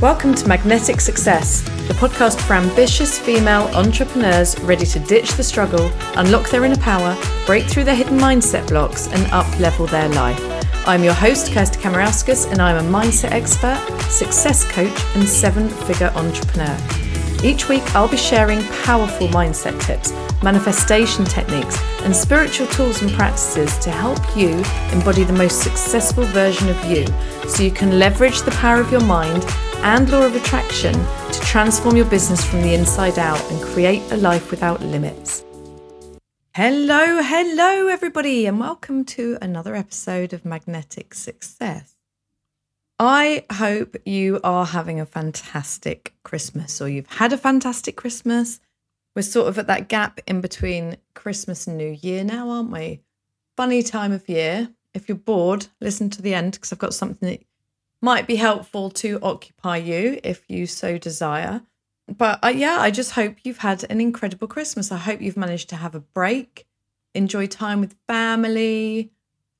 Welcome 0.00 0.36
to 0.36 0.46
Magnetic 0.46 1.00
Success, 1.00 1.62
the 1.88 1.94
podcast 1.94 2.40
for 2.42 2.52
ambitious 2.52 3.18
female 3.18 3.62
entrepreneurs 3.74 4.56
ready 4.60 4.86
to 4.86 5.00
ditch 5.00 5.32
the 5.32 5.42
struggle, 5.42 5.90
unlock 6.14 6.48
their 6.50 6.64
inner 6.64 6.76
power, 6.76 7.20
break 7.46 7.64
through 7.64 7.82
their 7.82 7.96
hidden 7.96 8.16
mindset 8.16 8.68
blocks, 8.68 9.08
and 9.08 9.26
up 9.32 9.58
level 9.58 9.86
their 9.86 10.08
life. 10.10 10.40
I'm 10.86 11.02
your 11.02 11.14
host, 11.14 11.52
Kirsty 11.52 11.80
Kamarauskas, 11.80 12.48
and 12.52 12.62
I'm 12.62 12.76
a 12.76 12.88
mindset 12.88 13.32
expert, 13.32 13.76
success 14.02 14.64
coach, 14.70 14.96
and 15.16 15.28
seven 15.28 15.68
figure 15.68 16.12
entrepreneur. 16.14 16.78
Each 17.42 17.68
week, 17.68 17.82
I'll 17.96 18.08
be 18.08 18.16
sharing 18.16 18.62
powerful 18.84 19.26
mindset 19.26 19.80
tips, 19.82 20.12
manifestation 20.44 21.24
techniques, 21.24 21.76
and 22.02 22.14
spiritual 22.14 22.68
tools 22.68 23.02
and 23.02 23.10
practices 23.10 23.76
to 23.78 23.90
help 23.90 24.20
you 24.36 24.62
embody 24.92 25.24
the 25.24 25.32
most 25.32 25.60
successful 25.60 26.22
version 26.26 26.68
of 26.68 26.84
you 26.84 27.04
so 27.48 27.64
you 27.64 27.72
can 27.72 27.98
leverage 27.98 28.42
the 28.42 28.52
power 28.52 28.80
of 28.80 28.92
your 28.92 29.04
mind 29.04 29.44
and 29.82 30.10
law 30.10 30.26
of 30.26 30.34
attraction 30.34 30.92
to 30.92 31.40
transform 31.40 31.96
your 31.96 32.06
business 32.06 32.44
from 32.44 32.62
the 32.62 32.74
inside 32.74 33.18
out 33.18 33.40
and 33.50 33.62
create 33.62 34.02
a 34.10 34.16
life 34.16 34.50
without 34.50 34.80
limits. 34.80 35.44
Hello, 36.54 37.22
hello, 37.22 37.86
everybody, 37.86 38.46
and 38.46 38.58
welcome 38.58 39.04
to 39.04 39.38
another 39.40 39.76
episode 39.76 40.32
of 40.32 40.44
Magnetic 40.44 41.14
Success. 41.14 41.94
I 42.98 43.44
hope 43.52 43.96
you 44.04 44.40
are 44.42 44.66
having 44.66 44.98
a 44.98 45.06
fantastic 45.06 46.14
Christmas 46.24 46.80
or 46.80 46.88
you've 46.88 47.06
had 47.06 47.32
a 47.32 47.38
fantastic 47.38 47.94
Christmas. 47.94 48.58
We're 49.14 49.22
sort 49.22 49.46
of 49.46 49.56
at 49.58 49.68
that 49.68 49.88
gap 49.88 50.20
in 50.26 50.40
between 50.40 50.96
Christmas 51.14 51.68
and 51.68 51.78
New 51.78 51.96
Year 52.02 52.24
now, 52.24 52.50
aren't 52.50 52.72
we? 52.72 53.02
Funny 53.56 53.84
time 53.84 54.10
of 54.10 54.28
year. 54.28 54.70
If 54.94 55.08
you're 55.08 55.16
bored, 55.16 55.68
listen 55.80 56.10
to 56.10 56.22
the 56.22 56.34
end 56.34 56.52
because 56.52 56.72
I've 56.72 56.78
got 56.80 56.94
something 56.94 57.28
that 57.28 57.42
might 58.00 58.26
be 58.26 58.36
helpful 58.36 58.90
to 58.90 59.18
occupy 59.22 59.76
you 59.76 60.20
if 60.22 60.44
you 60.48 60.66
so 60.66 60.98
desire. 60.98 61.62
But 62.06 62.38
uh, 62.42 62.48
yeah, 62.48 62.78
I 62.80 62.90
just 62.90 63.12
hope 63.12 63.36
you've 63.42 63.58
had 63.58 63.84
an 63.90 64.00
incredible 64.00 64.48
Christmas. 64.48 64.90
I 64.90 64.96
hope 64.96 65.20
you've 65.20 65.36
managed 65.36 65.68
to 65.70 65.76
have 65.76 65.94
a 65.94 66.00
break, 66.00 66.66
enjoy 67.14 67.46
time 67.46 67.80
with 67.80 67.96
family, 68.06 69.10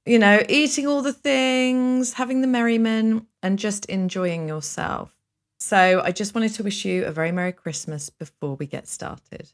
you 0.07 0.19
know, 0.19 0.43
eating 0.49 0.87
all 0.87 1.03
the 1.03 1.13
things, 1.13 2.15
having 2.15 2.41
the 2.41 2.47
merriment, 2.47 3.27
and 3.43 3.59
just 3.59 3.85
enjoying 3.87 4.49
yourself. 4.49 5.15
So 5.61 6.01
I 6.03 6.13
just 6.13 6.35
wanted 6.35 6.55
to 6.55 6.63
wish 6.63 6.85
you 6.85 7.05
a 7.05 7.11
very 7.11 7.33
Merry 7.33 7.53
Christmas 7.53 8.09
before 8.09 8.55
we 8.55 8.67
get 8.67 8.89
started. 8.89 9.53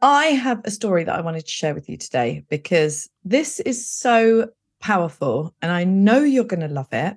I 0.00 0.26
have 0.26 0.60
a 0.64 0.70
story 0.70 1.04
that 1.04 1.14
I 1.14 1.22
wanted 1.22 1.46
to 1.46 1.50
share 1.50 1.74
with 1.74 1.88
you 1.88 1.96
today 1.96 2.44
because 2.50 3.08
this 3.24 3.58
is 3.60 3.88
so 3.88 4.50
powerful 4.78 5.54
and 5.62 5.72
I 5.72 5.84
know 5.84 6.20
you're 6.20 6.44
going 6.44 6.60
to 6.60 6.68
love 6.68 6.92
it 6.92 7.16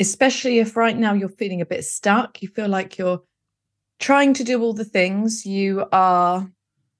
especially 0.00 0.58
if 0.58 0.76
right 0.76 0.96
now 0.96 1.12
you're 1.12 1.28
feeling 1.28 1.60
a 1.60 1.66
bit 1.66 1.84
stuck, 1.84 2.42
you 2.42 2.48
feel 2.48 2.68
like 2.68 2.96
you're 2.96 3.22
trying 3.98 4.32
to 4.34 4.42
do 4.42 4.62
all 4.62 4.72
the 4.72 4.84
things, 4.84 5.44
you 5.44 5.86
are 5.92 6.50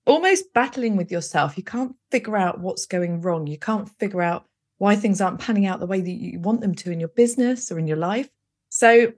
almost 0.07 0.53
battling 0.53 0.97
with 0.97 1.11
yourself. 1.11 1.57
You 1.57 1.65
can't 1.65 1.97
figure 2.11 2.37
out 2.37 2.61
what's 2.61 2.84
going 2.87 3.23
wrong. 3.23 3.47
You 3.47 3.59
can't 3.59 3.89
figure 3.98 4.20
out 4.20 4.45
why 4.79 4.97
things 4.97 5.20
aren't 5.20 5.41
panning 5.41 5.67
out 5.67 5.81
the 5.81 5.87
way 5.87 6.01
that 6.01 6.11
you 6.11 6.39
want 6.41 6.61
them 6.61 6.75
to 6.75 6.91
in 6.91 7.01
your 7.01 7.09
business 7.09 7.73
or 7.73 7.79
in 7.79 7.87
your 7.87 7.97
life. 7.97 8.29
So, 8.69 9.12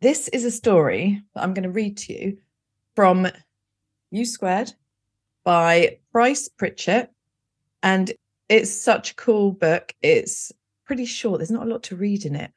this 0.00 0.28
is 0.28 0.44
a 0.44 0.50
story 0.50 1.22
that 1.34 1.42
I'm 1.42 1.54
going 1.54 1.62
to 1.62 1.70
read 1.70 1.96
to 1.98 2.12
you 2.12 2.38
from 2.94 3.28
You 4.10 4.24
Squared 4.26 4.72
by 5.42 5.98
Price 6.12 6.48
Pritchett. 6.48 7.10
And 7.82 8.12
it's 8.48 8.70
such 8.70 9.12
a 9.12 9.14
cool 9.14 9.52
book. 9.52 9.94
It's 10.02 10.52
pretty 10.84 11.06
short, 11.06 11.38
there's 11.38 11.50
not 11.50 11.66
a 11.66 11.70
lot 11.70 11.82
to 11.84 11.96
read 11.96 12.26
in 12.26 12.36
it. 12.36 12.52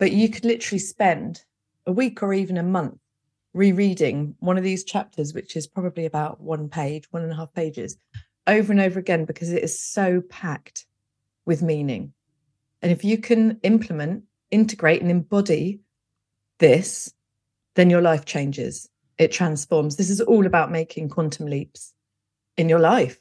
But 0.00 0.12
you 0.12 0.30
could 0.30 0.46
literally 0.46 0.78
spend 0.78 1.44
a 1.86 1.92
week 1.92 2.22
or 2.22 2.32
even 2.32 2.56
a 2.56 2.62
month 2.62 2.98
rereading 3.52 4.34
one 4.40 4.56
of 4.56 4.64
these 4.64 4.82
chapters, 4.82 5.34
which 5.34 5.56
is 5.56 5.66
probably 5.66 6.06
about 6.06 6.40
one 6.40 6.70
page, 6.70 7.04
one 7.10 7.22
and 7.22 7.30
a 7.30 7.36
half 7.36 7.52
pages, 7.52 7.98
over 8.46 8.72
and 8.72 8.80
over 8.80 8.98
again 8.98 9.26
because 9.26 9.52
it 9.52 9.62
is 9.62 9.78
so 9.78 10.22
packed 10.22 10.86
with 11.44 11.62
meaning. 11.62 12.14
And 12.80 12.90
if 12.90 13.04
you 13.04 13.18
can 13.18 13.60
implement, 13.62 14.24
integrate, 14.50 15.02
and 15.02 15.10
embody 15.10 15.80
this, 16.58 17.12
then 17.74 17.90
your 17.90 18.00
life 18.00 18.24
changes. 18.24 18.88
It 19.18 19.32
transforms. 19.32 19.96
This 19.96 20.08
is 20.08 20.22
all 20.22 20.46
about 20.46 20.72
making 20.72 21.10
quantum 21.10 21.44
leaps 21.44 21.92
in 22.56 22.70
your 22.70 22.80
life. 22.80 23.20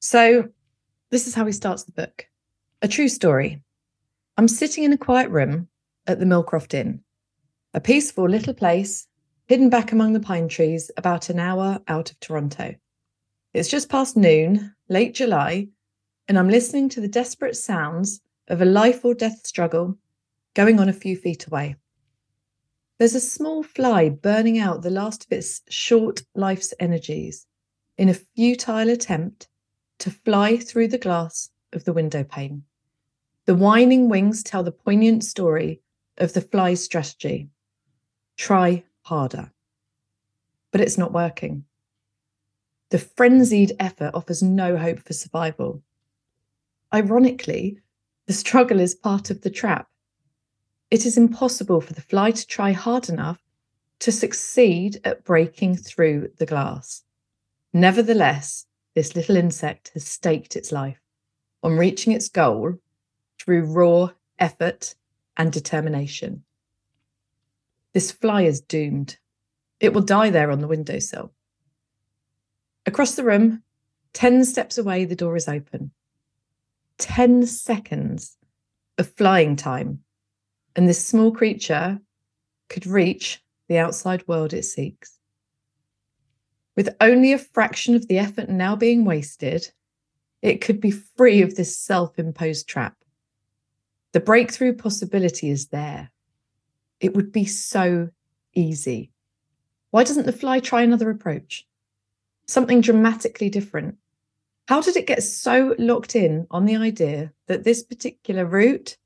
So, 0.00 0.48
this 1.10 1.28
is 1.28 1.34
how 1.34 1.46
he 1.46 1.52
starts 1.52 1.84
the 1.84 1.92
book 1.92 2.26
a 2.80 2.88
true 2.88 3.08
story. 3.08 3.62
I'm 4.36 4.48
sitting 4.48 4.82
in 4.82 4.92
a 4.92 4.98
quiet 4.98 5.30
room 5.30 5.68
at 6.06 6.18
the 6.18 6.26
Millcroft 6.26 6.74
Inn, 6.74 7.00
a 7.74 7.80
peaceful 7.80 8.28
little 8.28 8.54
place 8.54 9.06
hidden 9.46 9.68
back 9.68 9.92
among 9.92 10.12
the 10.12 10.20
pine 10.20 10.48
trees 10.48 10.90
about 10.96 11.28
an 11.30 11.38
hour 11.38 11.80
out 11.88 12.10
of 12.10 12.18
Toronto. 12.20 12.74
It's 13.54 13.68
just 13.68 13.88
past 13.88 14.16
noon, 14.16 14.74
late 14.88 15.14
July, 15.14 15.68
and 16.28 16.38
I'm 16.38 16.48
listening 16.48 16.88
to 16.90 17.00
the 17.00 17.08
desperate 17.08 17.56
sounds 17.56 18.20
of 18.48 18.62
a 18.62 18.66
life 18.66 19.04
or 19.04 19.14
death 19.14 19.46
struggle 19.46 19.98
going 20.54 20.80
on 20.80 20.88
a 20.88 20.92
few 20.92 21.16
feet 21.16 21.46
away. 21.46 21.76
There's 22.98 23.14
a 23.14 23.20
small 23.20 23.62
fly 23.62 24.08
burning 24.08 24.58
out 24.58 24.82
the 24.82 24.90
last 24.90 25.24
of 25.24 25.32
its 25.32 25.62
short 25.68 26.22
life's 26.34 26.72
energies 26.78 27.46
in 27.98 28.08
a 28.08 28.14
futile 28.14 28.88
attempt 28.88 29.48
to 29.98 30.10
fly 30.10 30.56
through 30.56 30.88
the 30.88 30.98
glass 30.98 31.50
of 31.72 31.84
the 31.84 31.92
window 31.92 32.24
pane. 32.24 32.64
The 33.46 33.54
whining 33.54 34.08
wings 34.08 34.42
tell 34.42 34.62
the 34.62 34.72
poignant 34.72 35.24
story 35.24 35.80
of 36.18 36.32
the 36.32 36.40
fly 36.40 36.74
strategy 36.74 37.48
try 38.36 38.84
harder. 39.02 39.52
But 40.70 40.80
it's 40.80 40.98
not 40.98 41.12
working. 41.12 41.64
The 42.90 42.98
frenzied 42.98 43.72
effort 43.78 44.10
offers 44.14 44.42
no 44.42 44.76
hope 44.76 45.00
for 45.00 45.12
survival. 45.12 45.82
Ironically, 46.92 47.78
the 48.26 48.32
struggle 48.32 48.80
is 48.80 48.94
part 48.94 49.30
of 49.30 49.42
the 49.42 49.50
trap. 49.50 49.88
It 50.90 51.06
is 51.06 51.16
impossible 51.16 51.80
for 51.80 51.94
the 51.94 52.02
fly 52.02 52.32
to 52.32 52.46
try 52.46 52.72
hard 52.72 53.08
enough 53.08 53.40
to 54.00 54.12
succeed 54.12 55.00
at 55.04 55.24
breaking 55.24 55.76
through 55.76 56.30
the 56.38 56.46
glass. 56.46 57.02
Nevertheless, 57.72 58.66
this 58.94 59.16
little 59.16 59.36
insect 59.36 59.90
has 59.94 60.06
staked 60.06 60.56
its 60.56 60.70
life 60.70 61.00
on 61.62 61.78
reaching 61.78 62.12
its 62.12 62.28
goal 62.28 62.78
through 63.38 63.64
raw 63.64 64.10
effort 64.38 64.94
and 65.36 65.52
determination. 65.52 66.44
This 67.92 68.10
fly 68.10 68.42
is 68.42 68.60
doomed. 68.60 69.18
It 69.80 69.92
will 69.92 70.02
die 70.02 70.30
there 70.30 70.50
on 70.50 70.60
the 70.60 70.68
windowsill. 70.68 71.32
Across 72.86 73.14
the 73.14 73.24
room, 73.24 73.62
10 74.14 74.44
steps 74.44 74.78
away, 74.78 75.04
the 75.04 75.16
door 75.16 75.36
is 75.36 75.48
open. 75.48 75.92
10 76.98 77.46
seconds 77.46 78.36
of 78.98 79.12
flying 79.14 79.56
time, 79.56 80.00
and 80.76 80.88
this 80.88 81.06
small 81.06 81.32
creature 81.32 82.00
could 82.68 82.86
reach 82.86 83.42
the 83.68 83.78
outside 83.78 84.26
world 84.28 84.52
it 84.52 84.64
seeks. 84.64 85.18
With 86.76 86.96
only 87.00 87.32
a 87.32 87.38
fraction 87.38 87.94
of 87.94 88.08
the 88.08 88.18
effort 88.18 88.48
now 88.48 88.76
being 88.76 89.04
wasted, 89.04 89.70
it 90.40 90.60
could 90.60 90.80
be 90.80 90.90
free 90.90 91.42
of 91.42 91.54
this 91.54 91.76
self 91.76 92.18
imposed 92.18 92.68
trap. 92.68 92.96
The 94.12 94.20
breakthrough 94.20 94.74
possibility 94.74 95.50
is 95.50 95.68
there. 95.68 96.10
It 97.00 97.14
would 97.14 97.32
be 97.32 97.46
so 97.46 98.10
easy. 98.54 99.10
Why 99.90 100.04
doesn't 100.04 100.26
the 100.26 100.32
fly 100.32 100.60
try 100.60 100.82
another 100.82 101.10
approach? 101.10 101.66
Something 102.46 102.82
dramatically 102.82 103.48
different. 103.48 103.96
How 104.68 104.80
did 104.80 104.96
it 104.96 105.06
get 105.06 105.22
so 105.22 105.74
locked 105.78 106.14
in 106.14 106.46
on 106.50 106.66
the 106.66 106.76
idea 106.76 107.32
that 107.46 107.64
this 107.64 107.82
particular 107.82 108.44
route 108.44 108.96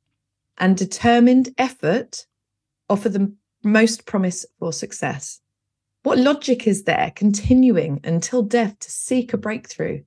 and 0.59 0.77
determined 0.77 1.55
effort 1.57 2.27
offer 2.89 3.09
the 3.09 3.33
most 3.63 4.07
promise 4.07 4.45
for 4.59 4.73
success? 4.73 5.41
What 6.03 6.19
logic 6.19 6.67
is 6.67 6.85
there 6.85 7.13
continuing 7.17 8.01
until 8.05 8.43
death 8.43 8.79
to 8.81 8.91
seek 8.91 9.33
a 9.33 9.37
breakthrough 9.37 10.05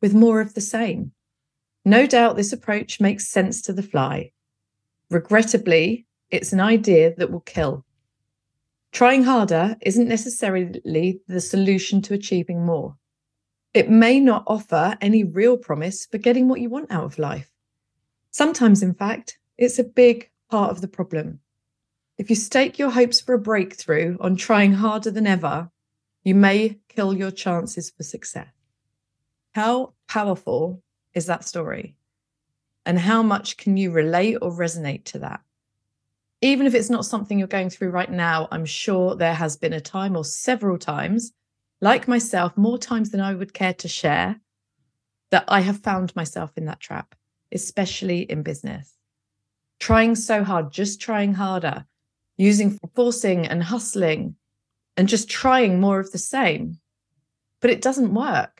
with 0.00 0.14
more 0.14 0.40
of 0.40 0.54
the 0.54 0.60
same? 0.60 1.12
No 1.88 2.06
doubt 2.06 2.36
this 2.36 2.52
approach 2.52 3.00
makes 3.00 3.28
sense 3.28 3.62
to 3.62 3.72
the 3.72 3.82
fly. 3.82 4.30
Regrettably, 5.08 6.06
it's 6.30 6.52
an 6.52 6.60
idea 6.60 7.14
that 7.16 7.30
will 7.30 7.40
kill. 7.40 7.86
Trying 8.92 9.22
harder 9.22 9.74
isn't 9.80 10.06
necessarily 10.06 11.22
the 11.26 11.40
solution 11.40 12.02
to 12.02 12.12
achieving 12.12 12.66
more. 12.66 12.98
It 13.72 13.88
may 13.88 14.20
not 14.20 14.44
offer 14.46 14.98
any 15.00 15.24
real 15.24 15.56
promise 15.56 16.04
for 16.04 16.18
getting 16.18 16.46
what 16.46 16.60
you 16.60 16.68
want 16.68 16.92
out 16.92 17.04
of 17.04 17.18
life. 17.18 17.50
Sometimes, 18.32 18.82
in 18.82 18.92
fact, 18.92 19.38
it's 19.56 19.78
a 19.78 19.82
big 19.82 20.28
part 20.50 20.70
of 20.70 20.82
the 20.82 20.88
problem. 20.88 21.40
If 22.18 22.28
you 22.28 22.36
stake 22.36 22.78
your 22.78 22.90
hopes 22.90 23.18
for 23.18 23.32
a 23.32 23.38
breakthrough 23.38 24.18
on 24.20 24.36
trying 24.36 24.74
harder 24.74 25.10
than 25.10 25.26
ever, 25.26 25.70
you 26.22 26.34
may 26.34 26.80
kill 26.90 27.14
your 27.16 27.30
chances 27.30 27.88
for 27.88 28.02
success. 28.02 28.52
How 29.54 29.94
powerful 30.06 30.82
is 31.18 31.26
that 31.26 31.44
story? 31.44 31.94
And 32.86 32.98
how 32.98 33.22
much 33.22 33.58
can 33.58 33.76
you 33.76 33.90
relate 33.90 34.38
or 34.40 34.50
resonate 34.50 35.04
to 35.04 35.18
that? 35.18 35.42
even 36.40 36.66
if 36.66 36.74
it's 36.74 36.90
not 36.90 37.04
something 37.04 37.38
you're 37.38 37.48
going 37.48 37.70
through 37.70 37.90
right 37.90 38.10
now, 38.10 38.48
I'm 38.50 38.64
sure 38.64 39.16
there 39.16 39.34
has 39.34 39.56
been 39.56 39.72
a 39.72 39.80
time 39.80 40.16
or 40.16 40.24
several 40.24 40.78
times, 40.78 41.32
like 41.80 42.06
myself, 42.06 42.56
more 42.56 42.78
times 42.78 43.10
than 43.10 43.20
I 43.20 43.34
would 43.34 43.52
care 43.52 43.74
to 43.74 43.88
share, 43.88 44.40
that 45.30 45.44
I 45.48 45.60
have 45.60 45.80
found 45.80 46.14
myself 46.14 46.52
in 46.56 46.66
that 46.66 46.80
trap, 46.80 47.14
especially 47.52 48.20
in 48.20 48.42
business. 48.42 48.94
Trying 49.80 50.14
so 50.14 50.44
hard, 50.44 50.72
just 50.72 51.00
trying 51.00 51.34
harder, 51.34 51.86
using 52.36 52.78
forcing 52.94 53.46
and 53.46 53.62
hustling 53.62 54.36
and 54.96 55.08
just 55.08 55.28
trying 55.28 55.80
more 55.80 55.98
of 55.98 56.12
the 56.12 56.18
same. 56.18 56.78
But 57.60 57.70
it 57.70 57.82
doesn't 57.82 58.14
work 58.14 58.57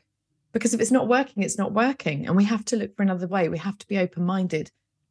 because 0.53 0.75
if 0.75 0.81
it's 0.81 0.91
not 0.91 1.09
working, 1.09 1.43
it's 1.43 1.59
not 1.59 1.73
working. 1.73 2.27
And 2.27 2.37
we 2.37 2.45
have 2.45 2.65
to 2.67 2.77
look 2.77 2.97
for 2.97 3.03
another 3.03 3.27
way. 3.27 3.49
We 3.49 3.59
have 3.59 3.79
to 3.79 3.89
be 3.89 3.99
open 3.99 4.25
minded 4.25 4.71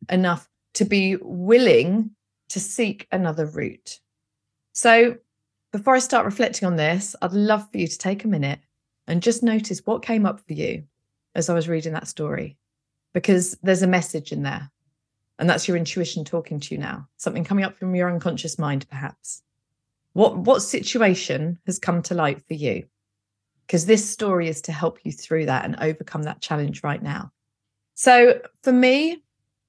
enough 0.10 0.50
to 0.74 0.86
be 0.86 1.18
willing 1.22 2.12
to 2.50 2.60
seek 2.60 3.08
another 3.12 3.46
route. 3.46 4.00
So, 4.74 5.18
before 5.72 5.96
I 5.96 6.00
start 6.00 6.26
reflecting 6.26 6.66
on 6.66 6.76
this, 6.76 7.16
I'd 7.22 7.34
love 7.34 7.70
for 7.72 7.78
you 7.78 7.88
to 7.88 7.98
take 7.98 8.24
a 8.24 8.28
minute 8.28 8.60
and 9.08 9.22
just 9.22 9.44
notice 9.44 9.82
what 9.86 10.02
came 10.02 10.26
up 10.26 10.40
for 10.40 10.54
you 10.54 10.84
as 11.36 11.50
I 11.50 11.54
was 11.54 11.68
reading 11.68 11.94
that 11.94 12.08
story, 12.08 12.58
because 13.14 13.58
there's 13.64 13.82
a 13.82 13.88
message 13.88 14.32
in 14.32 14.44
there. 14.44 14.72
And 15.40 15.50
that's 15.50 15.68
your 15.68 15.78
intuition 15.78 16.26
talking 16.26 16.60
to 16.60 16.74
you 16.74 16.80
now, 16.80 17.08
something 17.18 17.44
coming 17.44 17.66
up 17.66 17.78
from 17.78 17.94
your 17.96 18.12
unconscious 18.12 18.58
mind, 18.58 18.88
perhaps. 18.90 19.44
What, 20.14 20.38
what 20.38 20.62
situation 20.62 21.60
has 21.68 21.78
come 21.78 22.02
to 22.04 22.16
light 22.16 22.42
for 22.48 22.56
you? 22.56 22.86
Because 23.68 23.86
this 23.86 24.10
story 24.10 24.48
is 24.48 24.62
to 24.64 24.72
help 24.72 25.00
you 25.04 25.12
through 25.12 25.46
that 25.48 25.66
and 25.66 25.76
overcome 25.80 26.24
that 26.24 26.42
challenge 26.42 26.84
right 26.84 27.04
now. 27.04 27.32
So, 27.94 28.42
for 28.64 28.72
me, 28.72 29.24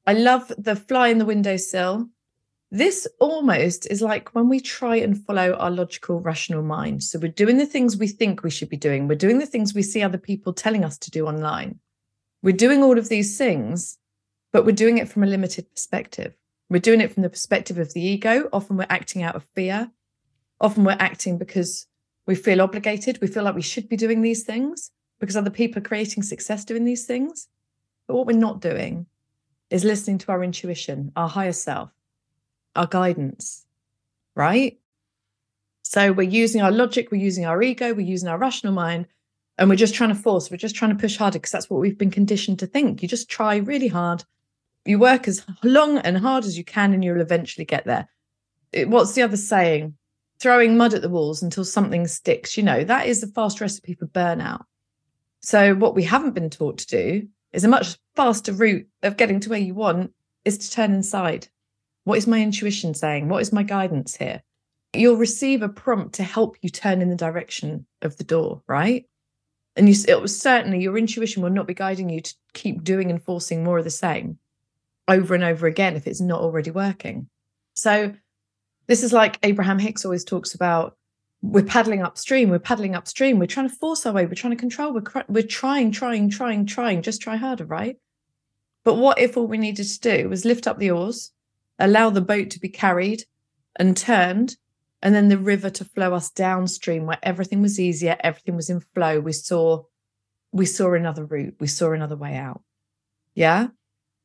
I 0.06 0.14
love 0.14 0.52
the 0.56 0.76
fly 0.76 1.08
in 1.08 1.18
the 1.18 1.24
windowsill 1.24 2.08
this 2.70 3.08
almost 3.18 3.86
is 3.90 4.02
like 4.02 4.34
when 4.34 4.48
we 4.48 4.60
try 4.60 4.96
and 4.96 5.24
follow 5.24 5.54
our 5.54 5.70
logical, 5.70 6.20
rational 6.20 6.62
mind. 6.62 7.02
So 7.02 7.18
we're 7.18 7.32
doing 7.32 7.56
the 7.56 7.66
things 7.66 7.96
we 7.96 8.08
think 8.08 8.42
we 8.42 8.50
should 8.50 8.68
be 8.68 8.76
doing, 8.76 9.08
we're 9.08 9.14
doing 9.14 9.38
the 9.38 9.46
things 9.46 9.74
we 9.74 9.82
see 9.82 10.02
other 10.02 10.18
people 10.18 10.52
telling 10.52 10.84
us 10.84 10.98
to 10.98 11.10
do 11.10 11.26
online. 11.26 11.78
We're 12.42 12.56
doing 12.56 12.82
all 12.82 12.98
of 12.98 13.08
these 13.08 13.38
things, 13.38 13.98
but 14.52 14.66
we're 14.66 14.72
doing 14.72 14.98
it 14.98 15.08
from 15.08 15.22
a 15.24 15.26
limited 15.26 15.70
perspective. 15.70 16.34
We're 16.68 16.80
doing 16.80 17.00
it 17.00 17.12
from 17.12 17.22
the 17.22 17.30
perspective 17.30 17.78
of 17.78 17.94
the 17.94 18.02
ego. 18.02 18.50
Often 18.52 18.76
we're 18.76 18.86
acting 18.90 19.22
out 19.22 19.34
of 19.34 19.46
fear. 19.54 19.90
Often 20.60 20.84
we're 20.84 20.96
acting 20.98 21.38
because 21.38 21.86
we 22.28 22.34
feel 22.34 22.60
obligated. 22.60 23.18
We 23.20 23.26
feel 23.26 23.42
like 23.42 23.54
we 23.54 23.62
should 23.62 23.88
be 23.88 23.96
doing 23.96 24.20
these 24.20 24.44
things 24.44 24.92
because 25.18 25.36
other 25.36 25.50
people 25.50 25.80
are 25.80 25.88
creating 25.88 26.22
success 26.22 26.62
doing 26.64 26.84
these 26.84 27.06
things. 27.06 27.48
But 28.06 28.16
what 28.16 28.26
we're 28.26 28.36
not 28.36 28.60
doing 28.60 29.06
is 29.70 29.82
listening 29.82 30.18
to 30.18 30.32
our 30.32 30.44
intuition, 30.44 31.10
our 31.16 31.28
higher 31.28 31.52
self 31.52 31.90
our 32.76 32.86
guidance, 32.86 33.66
right? 34.36 34.78
So 35.82 36.12
we're 36.12 36.28
using 36.28 36.60
our 36.60 36.70
logic, 36.70 37.08
we're 37.10 37.20
using 37.20 37.44
our 37.44 37.60
ego, 37.60 37.92
we're 37.92 38.06
using 38.06 38.28
our 38.28 38.38
rational 38.38 38.72
mind, 38.72 39.06
and 39.56 39.68
we're 39.68 39.74
just 39.74 39.94
trying 39.94 40.10
to 40.10 40.14
force, 40.14 40.48
we're 40.48 40.58
just 40.58 40.76
trying 40.76 40.92
to 40.92 41.00
push 41.00 41.16
harder 41.16 41.38
because 41.38 41.50
that's 41.50 41.68
what 41.68 41.80
we've 41.80 41.98
been 41.98 42.10
conditioned 42.10 42.60
to 42.60 42.66
think. 42.66 43.02
You 43.02 43.08
just 43.08 43.28
try 43.28 43.56
really 43.56 43.88
hard, 43.88 44.24
you 44.84 45.00
work 45.00 45.26
as 45.26 45.44
long 45.64 45.98
and 45.98 46.18
hard 46.18 46.44
as 46.44 46.56
you 46.56 46.62
can, 46.62 46.92
and 46.92 47.02
you'll 47.02 47.20
eventually 47.20 47.64
get 47.64 47.84
there. 47.84 48.08
It, 48.70 48.88
what's 48.88 49.14
the 49.14 49.22
other 49.22 49.38
saying? 49.38 49.96
Throwing 50.40 50.76
mud 50.76 50.94
at 50.94 51.02
the 51.02 51.08
walls 51.08 51.42
until 51.42 51.64
something 51.64 52.06
sticks. 52.06 52.56
You 52.56 52.62
know, 52.62 52.84
that 52.84 53.06
is 53.06 53.20
the 53.20 53.26
fast 53.26 53.60
recipe 53.60 53.94
for 53.94 54.06
burnout. 54.06 54.64
So, 55.40 55.74
what 55.74 55.94
we 55.94 56.04
haven't 56.04 56.34
been 56.34 56.50
taught 56.50 56.78
to 56.78 56.86
do 56.86 57.28
is 57.52 57.64
a 57.64 57.68
much 57.68 57.98
faster 58.14 58.52
route 58.52 58.86
of 59.02 59.16
getting 59.16 59.40
to 59.40 59.50
where 59.50 59.58
you 59.58 59.74
want 59.74 60.12
is 60.44 60.58
to 60.58 60.70
turn 60.70 60.92
inside 60.92 61.48
what 62.08 62.16
is 62.16 62.26
my 62.26 62.40
intuition 62.40 62.94
saying? 62.94 63.28
What 63.28 63.42
is 63.42 63.52
my 63.52 63.62
guidance 63.62 64.16
here? 64.16 64.42
You'll 64.94 65.18
receive 65.18 65.60
a 65.60 65.68
prompt 65.68 66.14
to 66.14 66.22
help 66.22 66.56
you 66.62 66.70
turn 66.70 67.02
in 67.02 67.10
the 67.10 67.16
direction 67.16 67.86
of 68.00 68.16
the 68.16 68.24
door, 68.24 68.62
right? 68.66 69.04
And 69.76 69.90
you, 69.90 69.94
it 70.08 70.18
was 70.18 70.40
certainly 70.40 70.80
your 70.80 70.96
intuition 70.96 71.42
will 71.42 71.50
not 71.50 71.66
be 71.66 71.74
guiding 71.74 72.08
you 72.08 72.22
to 72.22 72.34
keep 72.54 72.82
doing 72.82 73.10
and 73.10 73.22
forcing 73.22 73.62
more 73.62 73.76
of 73.76 73.84
the 73.84 73.90
same 73.90 74.38
over 75.06 75.34
and 75.34 75.44
over 75.44 75.66
again 75.66 75.96
if 75.96 76.06
it's 76.06 76.22
not 76.22 76.40
already 76.40 76.70
working. 76.70 77.28
So, 77.74 78.14
this 78.88 79.02
is 79.02 79.12
like 79.12 79.38
Abraham 79.42 79.78
Hicks 79.78 80.04
always 80.04 80.24
talks 80.24 80.54
about 80.54 80.96
we're 81.40 81.62
paddling 81.62 82.02
upstream, 82.02 82.50
we're 82.50 82.58
paddling 82.58 82.96
upstream, 82.96 83.38
we're 83.38 83.46
trying 83.46 83.68
to 83.68 83.76
force 83.76 84.04
our 84.04 84.12
way, 84.12 84.26
we're 84.26 84.34
trying 84.34 84.54
to 84.54 84.56
control, 84.56 84.92
we're, 84.92 85.24
we're 85.28 85.42
trying, 85.42 85.92
trying, 85.92 86.28
trying, 86.28 86.66
trying, 86.66 87.02
just 87.02 87.22
try 87.22 87.36
harder, 87.36 87.64
right? 87.64 87.96
But 88.82 88.94
what 88.94 89.20
if 89.20 89.36
all 89.36 89.46
we 89.46 89.58
needed 89.58 89.86
to 89.86 90.00
do 90.00 90.28
was 90.28 90.44
lift 90.44 90.66
up 90.66 90.78
the 90.78 90.90
oars, 90.90 91.30
allow 91.78 92.10
the 92.10 92.20
boat 92.20 92.50
to 92.50 92.60
be 92.60 92.68
carried 92.68 93.24
and 93.76 93.96
turned, 93.96 94.56
and 95.00 95.14
then 95.14 95.28
the 95.28 95.38
river 95.38 95.70
to 95.70 95.84
flow 95.84 96.14
us 96.14 96.30
downstream 96.30 97.06
where 97.06 97.18
everything 97.22 97.62
was 97.62 97.78
easier, 97.78 98.16
everything 98.20 98.56
was 98.56 98.68
in 98.68 98.80
flow. 98.80 99.20
We 99.20 99.32
saw 99.32 99.84
we 100.50 100.64
saw 100.64 100.94
another 100.94 101.24
route, 101.24 101.56
we 101.60 101.66
saw 101.66 101.92
another 101.92 102.16
way 102.16 102.36
out. 102.36 102.62
Yeah. 103.34 103.68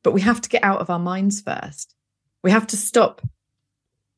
But 0.04 0.14
we 0.14 0.22
have 0.22 0.42
to 0.42 0.50
get 0.50 0.64
out 0.64 0.80
of 0.80 0.90
our 0.90 1.00
minds 1.00 1.42
first. 1.42 1.94
We 2.44 2.52
have 2.52 2.68
to 2.68 2.78
stop 2.78 3.22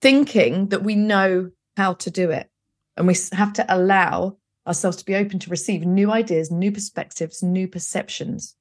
thinking 0.05 0.67
that 0.67 0.83
we 0.83 0.93
know 0.93 1.49
how 1.77 1.91
to 1.95 2.11
do 2.11 2.29
it. 2.29 2.47
And 2.95 3.07
we 3.07 3.15
have 3.31 3.53
to 3.53 3.65
allow 3.67 4.37
ourselves 4.67 4.97
to 4.97 5.05
be 5.05 5.15
open 5.15 5.39
to 5.39 5.49
receive 5.49 5.83
new 5.83 6.11
ideas, 6.11 6.51
new 6.51 6.71
perspectives, 6.71 7.41
new 7.41 7.67
perceptions 7.67 8.55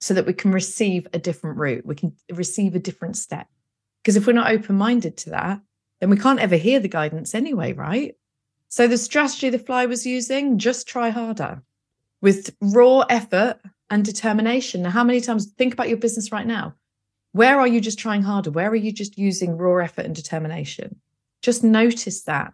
so 0.00 0.14
that 0.14 0.24
we 0.24 0.32
can 0.32 0.50
receive 0.50 1.06
a 1.12 1.18
different 1.18 1.58
route. 1.58 1.84
We 1.84 1.94
can 1.94 2.16
receive 2.32 2.74
a 2.74 2.78
different 2.78 3.18
step. 3.18 3.48
Because 4.02 4.16
if 4.16 4.26
we're 4.26 4.32
not 4.32 4.50
open 4.50 4.76
minded 4.76 5.18
to 5.18 5.30
that, 5.30 5.60
then 6.00 6.08
we 6.08 6.16
can't 6.16 6.40
ever 6.40 6.56
hear 6.56 6.80
the 6.80 6.88
guidance 6.88 7.34
anyway, 7.34 7.74
right? 7.74 8.16
So 8.70 8.86
the 8.86 8.96
strategy 8.96 9.50
the 9.50 9.58
fly 9.58 9.84
was 9.84 10.06
using, 10.06 10.56
just 10.56 10.88
try 10.88 11.10
harder 11.10 11.60
with 12.22 12.56
raw 12.62 13.00
effort 13.10 13.58
and 13.90 14.06
determination. 14.06 14.84
Now, 14.84 14.90
how 14.90 15.04
many 15.04 15.20
times 15.20 15.52
think 15.58 15.74
about 15.74 15.90
your 15.90 15.98
business 15.98 16.32
right 16.32 16.46
now? 16.46 16.76
Where 17.32 17.60
are 17.60 17.66
you 17.66 17.80
just 17.80 17.98
trying 17.98 18.22
harder? 18.22 18.50
Where 18.50 18.70
are 18.70 18.76
you 18.76 18.92
just 18.92 19.18
using 19.18 19.56
raw 19.56 19.84
effort 19.84 20.06
and 20.06 20.14
determination? 20.14 21.00
Just 21.42 21.62
notice 21.62 22.22
that. 22.24 22.52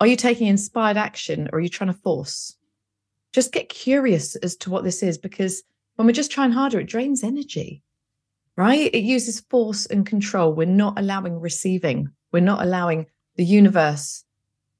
Are 0.00 0.06
you 0.06 0.16
taking 0.16 0.48
inspired 0.48 0.96
action 0.96 1.48
or 1.52 1.58
are 1.58 1.62
you 1.62 1.68
trying 1.68 1.92
to 1.92 1.98
force? 1.98 2.56
Just 3.32 3.52
get 3.52 3.68
curious 3.68 4.36
as 4.36 4.56
to 4.56 4.70
what 4.70 4.84
this 4.84 5.02
is 5.02 5.16
because 5.16 5.62
when 5.96 6.06
we're 6.06 6.12
just 6.12 6.32
trying 6.32 6.52
harder, 6.52 6.80
it 6.80 6.88
drains 6.88 7.22
energy 7.22 7.82
right? 8.56 8.90
It 8.92 9.04
uses 9.04 9.40
force 9.40 9.86
and 9.86 10.06
control. 10.06 10.52
We're 10.52 10.66
not 10.66 10.98
allowing 10.98 11.40
receiving. 11.40 12.08
We're 12.32 12.40
not 12.40 12.62
allowing 12.62 13.06
the 13.36 13.44
universe, 13.44 14.24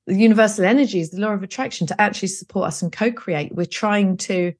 the 0.06 0.14
universal 0.14 0.64
energies, 0.64 1.10
the 1.10 1.20
law 1.20 1.32
of 1.32 1.42
attraction 1.42 1.86
to 1.86 2.00
actually 2.00 2.28
support 2.28 2.68
us 2.68 2.82
and 2.82 2.92
co 2.92 3.10
create. 3.12 3.54
We're 3.54 3.66
trying 3.66 4.16
to 4.18 4.52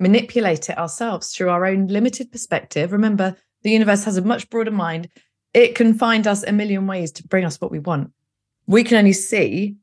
manipulate 0.00 0.68
it 0.70 0.78
ourselves 0.78 1.32
through 1.32 1.50
our 1.50 1.66
own 1.66 1.86
limited 1.86 2.30
perspective. 2.32 2.92
Remember, 2.92 3.36
the 3.68 3.74
universe 3.74 4.04
has 4.04 4.16
a 4.16 4.22
much 4.22 4.48
broader 4.48 4.70
mind. 4.70 5.10
It 5.52 5.74
can 5.74 5.92
find 5.92 6.26
us 6.26 6.42
a 6.42 6.52
million 6.52 6.86
ways 6.86 7.12
to 7.12 7.28
bring 7.28 7.44
us 7.44 7.60
what 7.60 7.70
we 7.70 7.78
want. 7.78 8.12
We 8.66 8.82
can 8.82 8.96
only 8.96 9.12
see 9.12 9.76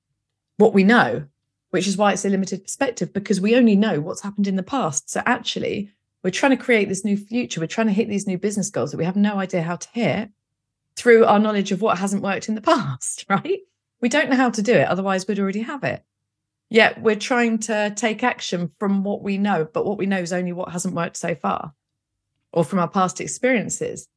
what 0.58 0.74
we 0.74 0.84
know, 0.84 1.25
which 1.70 1.88
is 1.88 1.96
why 1.96 2.12
it's 2.12 2.25
a 2.25 2.30
limited 2.30 2.63
perspective 2.63 3.13
because 3.13 3.39
we 3.39 3.56
only 3.56 3.75
know 3.75 4.01
what's 4.01 4.22
happened 4.22 4.48
in 4.48 4.56
the 4.56 4.63
past. 4.63 5.12
So 5.12 5.22
actually, 5.27 5.92
we're 6.24 6.32
trying 6.32 6.58
to 6.58 6.63
create 6.63 6.89
this 6.89 7.06
new 7.06 7.15
future. 7.15 7.62
We're 7.62 7.68
trying 7.68 7.88
to 7.88 7.94
hit 7.94 8.10
these 8.10 8.25
new 8.25 8.39
business 8.39 8.72
goals 8.72 8.89
that 8.89 8.98
we 8.98 9.06
have 9.06 9.15
no 9.15 9.38
idea 9.38 9.62
how 9.62 9.75
to 9.75 9.89
hit 9.94 10.32
through 10.96 11.25
our 11.25 11.38
knowledge 11.38 11.72
of 11.72 11.82
what 11.82 12.00
hasn't 12.00 12.24
worked 12.24 12.50
in 12.50 12.56
the 12.56 12.62
past, 12.74 13.25
right? 13.30 13.60
We 14.01 14.10
don't 14.10 14.32
know 14.32 14.36
how 14.36 14.50
to 14.50 14.63
do 14.63 14.74
it. 14.74 14.88
Otherwise, 14.88 15.27
we'd 15.27 15.39
already 15.39 15.62
have 15.62 15.84
it. 15.84 16.04
Yet 16.72 17.04
we're 17.04 17.15
trying 17.15 17.60
to 17.60 17.94
take 17.96 18.24
action 18.24 18.72
from 18.80 19.04
what 19.04 19.22
we 19.22 19.38
know, 19.38 19.68
but 19.72 19.86
what 19.86 20.00
we 20.00 20.08
know 20.08 20.18
is 20.18 20.34
only 20.34 20.54
what 20.54 20.72
hasn't 20.72 20.96
worked 20.96 21.18
so 21.18 21.36
far 21.36 21.75
or 22.55 22.63
from 22.63 22.79
our 22.79 22.88
past 22.88 23.21
experiences. 23.21 24.07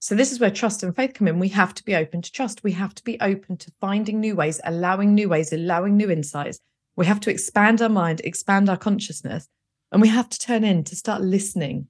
So, 0.00 0.16
this 0.16 0.32
is 0.32 0.40
where 0.40 0.50
trust 0.50 0.82
and 0.82 0.96
faith 0.96 1.14
come 1.14 1.28
in. 1.28 1.38
We 1.38 1.50
have 1.50 1.74
to 1.74 1.84
be 1.84 1.94
open 1.94 2.22
to 2.22 2.32
trust. 2.32 2.64
We 2.64 2.72
have 2.72 2.92
to 2.96 3.04
be 3.04 3.20
open 3.20 3.56
to 3.58 3.72
finding 3.80 4.18
new 4.18 4.34
ways, 4.34 4.60
allowing 4.64 5.14
new 5.14 5.28
ways, 5.28 5.52
allowing 5.52 5.96
new 5.96 6.10
insights. 6.10 6.58
We 6.96 7.06
have 7.06 7.20
to 7.20 7.30
expand 7.30 7.80
our 7.80 7.88
mind, 7.88 8.20
expand 8.24 8.68
our 8.68 8.76
consciousness, 8.76 9.48
and 9.92 10.02
we 10.02 10.08
have 10.08 10.28
to 10.30 10.38
turn 10.40 10.64
in 10.64 10.82
to 10.84 10.96
start 10.96 11.22
listening. 11.22 11.86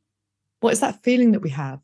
What 0.60 0.74
is 0.74 0.80
that 0.80 1.02
feeling 1.02 1.32
that 1.32 1.40
we 1.40 1.50
have? 1.50 1.80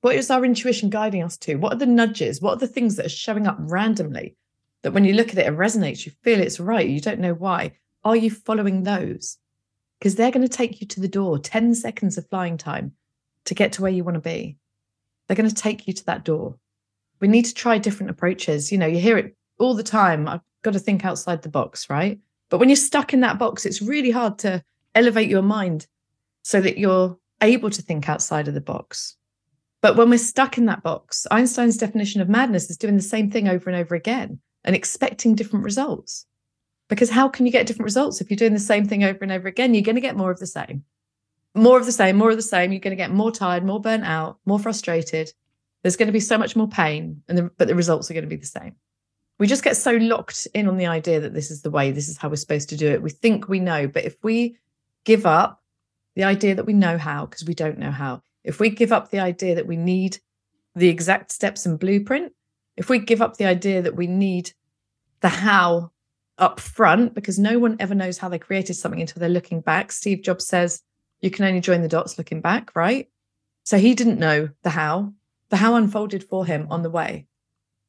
What 0.00 0.14
is 0.16 0.30
our 0.30 0.44
intuition 0.44 0.88
guiding 0.88 1.22
us 1.22 1.36
to? 1.38 1.56
What 1.56 1.74
are 1.74 1.78
the 1.78 1.86
nudges? 1.86 2.40
What 2.40 2.54
are 2.54 2.60
the 2.60 2.66
things 2.66 2.96
that 2.96 3.06
are 3.06 3.10
showing 3.10 3.46
up 3.46 3.58
randomly 3.60 4.36
that 4.82 4.92
when 4.92 5.04
you 5.04 5.12
look 5.12 5.30
at 5.30 5.38
it, 5.38 5.46
it 5.46 5.56
resonates? 5.56 6.06
You 6.06 6.12
feel 6.22 6.40
it's 6.40 6.60
right. 6.60 6.88
You 6.88 7.00
don't 7.00 7.20
know 7.20 7.34
why. 7.34 7.72
Are 8.04 8.16
you 8.16 8.30
following 8.30 8.84
those? 8.84 9.36
Because 9.98 10.14
they're 10.14 10.30
going 10.30 10.46
to 10.46 10.56
take 10.56 10.80
you 10.80 10.86
to 10.86 11.00
the 11.00 11.08
door, 11.08 11.38
10 11.38 11.74
seconds 11.74 12.16
of 12.16 12.28
flying 12.28 12.56
time 12.56 12.92
to 13.44 13.54
get 13.54 13.72
to 13.72 13.82
where 13.82 13.90
you 13.90 14.04
want 14.04 14.14
to 14.14 14.20
be. 14.20 14.56
They're 15.26 15.36
going 15.36 15.48
to 15.48 15.54
take 15.54 15.86
you 15.86 15.92
to 15.92 16.04
that 16.06 16.24
door. 16.24 16.56
We 17.20 17.28
need 17.28 17.44
to 17.44 17.54
try 17.54 17.78
different 17.78 18.10
approaches. 18.10 18.70
You 18.72 18.78
know, 18.78 18.86
you 18.86 18.98
hear 18.98 19.18
it 19.18 19.36
all 19.58 19.74
the 19.74 19.82
time. 19.82 20.28
I've 20.28 20.40
got 20.62 20.72
to 20.72 20.78
think 20.78 21.04
outside 21.04 21.42
the 21.42 21.48
box, 21.48 21.90
right? 21.90 22.18
But 22.50 22.58
when 22.58 22.68
you're 22.68 22.76
stuck 22.76 23.12
in 23.12 23.20
that 23.20 23.38
box, 23.38 23.66
it's 23.66 23.82
really 23.82 24.10
hard 24.10 24.38
to 24.40 24.62
elevate 24.94 25.28
your 25.28 25.42
mind 25.42 25.86
so 26.42 26.60
that 26.60 26.78
you're 26.78 27.18
able 27.42 27.70
to 27.70 27.82
think 27.82 28.08
outside 28.08 28.48
of 28.48 28.54
the 28.54 28.60
box. 28.60 29.16
But 29.80 29.96
when 29.96 30.10
we're 30.10 30.18
stuck 30.18 30.58
in 30.58 30.66
that 30.66 30.82
box, 30.82 31.26
Einstein's 31.30 31.76
definition 31.76 32.20
of 32.20 32.28
madness 32.28 32.70
is 32.70 32.76
doing 32.76 32.96
the 32.96 33.02
same 33.02 33.30
thing 33.30 33.48
over 33.48 33.70
and 33.70 33.78
over 33.78 33.94
again 33.94 34.40
and 34.64 34.74
expecting 34.74 35.34
different 35.34 35.64
results. 35.64 36.26
Because 36.88 37.10
how 37.10 37.28
can 37.28 37.46
you 37.46 37.52
get 37.52 37.66
different 37.66 37.84
results 37.84 38.20
if 38.20 38.30
you're 38.30 38.36
doing 38.36 38.54
the 38.54 38.58
same 38.58 38.86
thing 38.86 39.04
over 39.04 39.18
and 39.22 39.30
over 39.30 39.46
again? 39.46 39.74
You're 39.74 39.82
going 39.82 39.94
to 39.94 40.00
get 40.00 40.16
more 40.16 40.30
of 40.30 40.38
the 40.38 40.46
same, 40.46 40.84
more 41.54 41.78
of 41.78 41.86
the 41.86 41.92
same, 41.92 42.16
more 42.16 42.30
of 42.30 42.36
the 42.36 42.42
same. 42.42 42.72
You're 42.72 42.80
going 42.80 42.96
to 42.96 42.96
get 42.96 43.10
more 43.10 43.32
tired, 43.32 43.64
more 43.64 43.80
burnt 43.80 44.04
out, 44.04 44.38
more 44.44 44.58
frustrated. 44.58 45.32
There's 45.82 45.96
going 45.96 46.08
to 46.08 46.12
be 46.12 46.20
so 46.20 46.38
much 46.38 46.56
more 46.56 46.68
pain, 46.68 47.22
and 47.28 47.38
the, 47.38 47.50
but 47.56 47.68
the 47.68 47.74
results 47.74 48.10
are 48.10 48.14
going 48.14 48.24
to 48.24 48.28
be 48.28 48.36
the 48.36 48.46
same. 48.46 48.74
We 49.38 49.46
just 49.46 49.62
get 49.62 49.76
so 49.76 49.92
locked 49.92 50.48
in 50.52 50.66
on 50.66 50.76
the 50.76 50.86
idea 50.86 51.20
that 51.20 51.34
this 51.34 51.50
is 51.50 51.62
the 51.62 51.70
way, 51.70 51.92
this 51.92 52.08
is 52.08 52.18
how 52.18 52.28
we're 52.28 52.36
supposed 52.36 52.68
to 52.70 52.76
do 52.76 52.88
it. 52.88 53.02
We 53.02 53.10
think 53.10 53.48
we 53.48 53.60
know, 53.60 53.86
but 53.86 54.04
if 54.04 54.16
we 54.22 54.56
give 55.04 55.26
up 55.26 55.62
the 56.16 56.24
idea 56.24 56.56
that 56.56 56.66
we 56.66 56.72
know 56.72 56.98
how, 56.98 57.26
because 57.26 57.44
we 57.44 57.54
don't 57.54 57.78
know 57.78 57.92
how, 57.92 58.22
if 58.42 58.58
we 58.58 58.70
give 58.70 58.92
up 58.92 59.10
the 59.10 59.20
idea 59.20 59.54
that 59.54 59.66
we 59.66 59.76
need 59.76 60.18
the 60.74 60.88
exact 60.88 61.30
steps 61.30 61.66
and 61.66 61.78
blueprint, 61.78 62.32
if 62.76 62.88
we 62.88 62.98
give 62.98 63.22
up 63.22 63.36
the 63.36 63.46
idea 63.46 63.82
that 63.82 63.94
we 63.94 64.08
need 64.08 64.52
the 65.20 65.28
how 65.28 65.92
up 66.38 66.58
front, 66.60 67.14
because 67.14 67.38
no 67.38 67.58
one 67.58 67.76
ever 67.80 67.94
knows 67.94 68.18
how 68.18 68.28
they 68.28 68.38
created 68.38 68.74
something 68.74 69.00
until 69.00 69.20
they're 69.20 69.28
looking 69.28 69.60
back. 69.60 69.90
Steve 69.92 70.22
Jobs 70.22 70.46
says 70.46 70.82
you 71.20 71.30
can 71.30 71.44
only 71.44 71.60
join 71.60 71.82
the 71.82 71.88
dots 71.88 72.18
looking 72.18 72.40
back, 72.40 72.74
right? 72.74 73.08
So 73.64 73.78
he 73.78 73.94
didn't 73.94 74.18
know 74.18 74.50
the 74.62 74.70
how. 74.70 75.12
The 75.50 75.56
how 75.56 75.74
unfolded 75.74 76.24
for 76.24 76.44
him 76.44 76.66
on 76.70 76.82
the 76.82 76.90
way. 76.90 77.26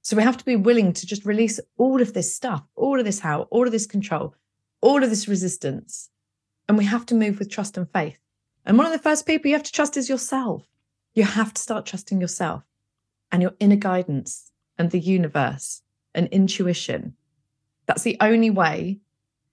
So 0.01 0.15
we 0.15 0.24
have 0.24 0.38
to 0.38 0.45
be 0.45 0.55
willing 0.55 0.93
to 0.93 1.05
just 1.05 1.25
release 1.25 1.59
all 1.77 2.01
of 2.01 2.13
this 2.13 2.33
stuff, 2.33 2.63
all 2.75 3.00
of 3.00 3.05
this 3.05 3.19
how, 3.19 3.43
all 3.43 3.65
of 3.65 3.71
this 3.71 3.86
control, 3.86 4.33
all 4.81 5.03
of 5.03 5.09
this 5.09 5.27
resistance. 5.27 6.09
And 6.67 6.77
we 6.77 6.86
have 6.86 7.05
to 7.07 7.15
move 7.15 7.38
with 7.38 7.50
trust 7.50 7.77
and 7.77 7.91
faith. 7.91 8.17
And 8.65 8.77
one 8.77 8.88
of 8.88 8.93
the 8.93 9.00
first 9.00 9.25
people 9.25 9.50
you 9.50 9.55
have 9.55 9.63
to 9.63 9.71
trust 9.71 9.98
is 9.98 10.09
yourself. 10.09 10.63
You 11.13 11.24
have 11.24 11.53
to 11.53 11.62
start 11.62 11.86
trusting 11.86 12.21
yourself 12.21 12.63
and 13.31 13.41
your 13.41 13.53
inner 13.59 13.75
guidance 13.75 14.51
and 14.77 14.89
the 14.91 15.00
universe 15.00 15.81
and 16.15 16.27
intuition. 16.27 17.15
That's 17.86 18.03
the 18.03 18.17
only 18.21 18.50
way 18.50 19.00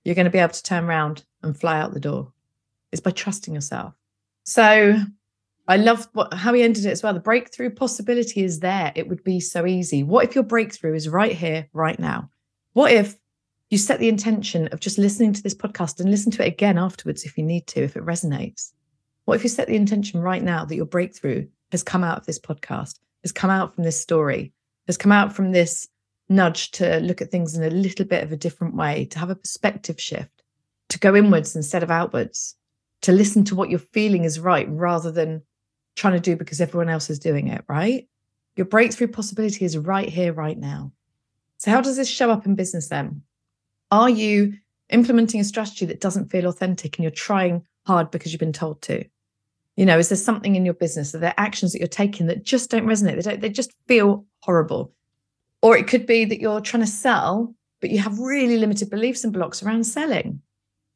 you're 0.04 0.14
going 0.14 0.26
to 0.26 0.30
be 0.30 0.38
able 0.38 0.52
to 0.52 0.62
turn 0.62 0.84
around 0.84 1.24
and 1.42 1.58
fly 1.58 1.80
out 1.80 1.92
the 1.92 2.00
door 2.00 2.32
is 2.96 3.00
by 3.00 3.10
trusting 3.10 3.54
yourself. 3.54 3.94
So 4.44 4.96
I 5.68 5.76
love 5.76 6.08
what, 6.14 6.32
how 6.32 6.54
he 6.54 6.62
ended 6.62 6.86
it 6.86 6.90
as 6.90 7.02
well. 7.02 7.12
The 7.12 7.20
breakthrough 7.20 7.70
possibility 7.70 8.42
is 8.42 8.60
there. 8.60 8.92
It 8.94 9.08
would 9.08 9.22
be 9.22 9.38
so 9.38 9.66
easy. 9.66 10.02
What 10.02 10.24
if 10.24 10.34
your 10.34 10.44
breakthrough 10.44 10.94
is 10.94 11.08
right 11.08 11.32
here, 11.32 11.68
right 11.72 11.98
now? 11.98 12.30
What 12.72 12.92
if 12.92 13.16
you 13.70 13.78
set 13.78 13.98
the 13.98 14.08
intention 14.08 14.68
of 14.68 14.80
just 14.80 14.98
listening 14.98 15.32
to 15.34 15.42
this 15.42 15.54
podcast 15.54 16.00
and 16.00 16.10
listen 16.10 16.32
to 16.32 16.44
it 16.44 16.48
again 16.48 16.78
afterwards 16.78 17.24
if 17.24 17.36
you 17.36 17.44
need 17.44 17.66
to, 17.68 17.82
if 17.82 17.96
it 17.96 18.06
resonates? 18.06 18.72
What 19.24 19.34
if 19.34 19.42
you 19.42 19.48
set 19.48 19.66
the 19.66 19.76
intention 19.76 20.20
right 20.20 20.42
now 20.42 20.64
that 20.64 20.76
your 20.76 20.86
breakthrough 20.86 21.48
has 21.72 21.82
come 21.82 22.04
out 22.04 22.18
of 22.18 22.26
this 22.26 22.38
podcast, 22.38 23.00
has 23.22 23.32
come 23.32 23.50
out 23.50 23.74
from 23.74 23.84
this 23.84 24.00
story, 24.00 24.52
has 24.86 24.96
come 24.96 25.12
out 25.12 25.34
from 25.34 25.50
this 25.50 25.88
nudge 26.28 26.70
to 26.72 27.00
look 27.00 27.20
at 27.20 27.30
things 27.30 27.56
in 27.56 27.64
a 27.64 27.70
little 27.70 28.04
bit 28.04 28.22
of 28.22 28.30
a 28.30 28.36
different 28.36 28.76
way, 28.76 29.04
to 29.06 29.18
have 29.18 29.30
a 29.30 29.36
perspective 29.36 30.00
shift, 30.00 30.42
to 30.90 30.98
go 31.00 31.16
inwards 31.16 31.56
instead 31.56 31.82
of 31.82 31.90
outwards, 31.90 32.54
to 33.02 33.12
listen 33.12 33.44
to 33.44 33.54
what 33.54 33.70
you're 33.70 33.78
feeling 33.78 34.24
is 34.24 34.40
right 34.40 34.66
rather 34.68 35.10
than 35.10 35.42
trying 35.96 36.14
to 36.14 36.20
do 36.20 36.36
because 36.36 36.60
everyone 36.60 36.88
else 36.88 37.10
is 37.10 37.18
doing 37.18 37.48
it, 37.48 37.64
right? 37.68 38.08
Your 38.56 38.66
breakthrough 38.66 39.08
possibility 39.08 39.64
is 39.64 39.76
right 39.76 40.08
here, 40.08 40.32
right 40.32 40.58
now. 40.58 40.92
So, 41.58 41.70
how 41.70 41.80
does 41.80 41.96
this 41.96 42.08
show 42.08 42.30
up 42.30 42.46
in 42.46 42.54
business 42.54 42.88
then? 42.88 43.22
Are 43.90 44.10
you 44.10 44.54
implementing 44.90 45.40
a 45.40 45.44
strategy 45.44 45.86
that 45.86 46.00
doesn't 46.00 46.30
feel 46.30 46.46
authentic 46.46 46.96
and 46.96 47.02
you're 47.02 47.10
trying 47.10 47.64
hard 47.86 48.10
because 48.10 48.32
you've 48.32 48.40
been 48.40 48.52
told 48.52 48.82
to? 48.82 49.04
You 49.76 49.84
know, 49.84 49.98
is 49.98 50.08
there 50.08 50.16
something 50.16 50.56
in 50.56 50.64
your 50.64 50.74
business? 50.74 51.14
Are 51.14 51.18
there 51.18 51.34
actions 51.36 51.72
that 51.72 51.80
you're 51.80 51.88
taking 51.88 52.26
that 52.26 52.44
just 52.44 52.70
don't 52.70 52.86
resonate? 52.86 53.16
They 53.16 53.30
don't, 53.30 53.40
they 53.40 53.50
just 53.50 53.72
feel 53.86 54.24
horrible. 54.40 54.92
Or 55.62 55.76
it 55.76 55.86
could 55.86 56.06
be 56.06 56.24
that 56.24 56.40
you're 56.40 56.60
trying 56.60 56.82
to 56.82 56.90
sell, 56.90 57.54
but 57.80 57.90
you 57.90 57.98
have 57.98 58.18
really 58.18 58.56
limited 58.56 58.88
beliefs 58.90 59.24
and 59.24 59.32
blocks 59.32 59.62
around 59.62 59.84
selling. 59.84 60.40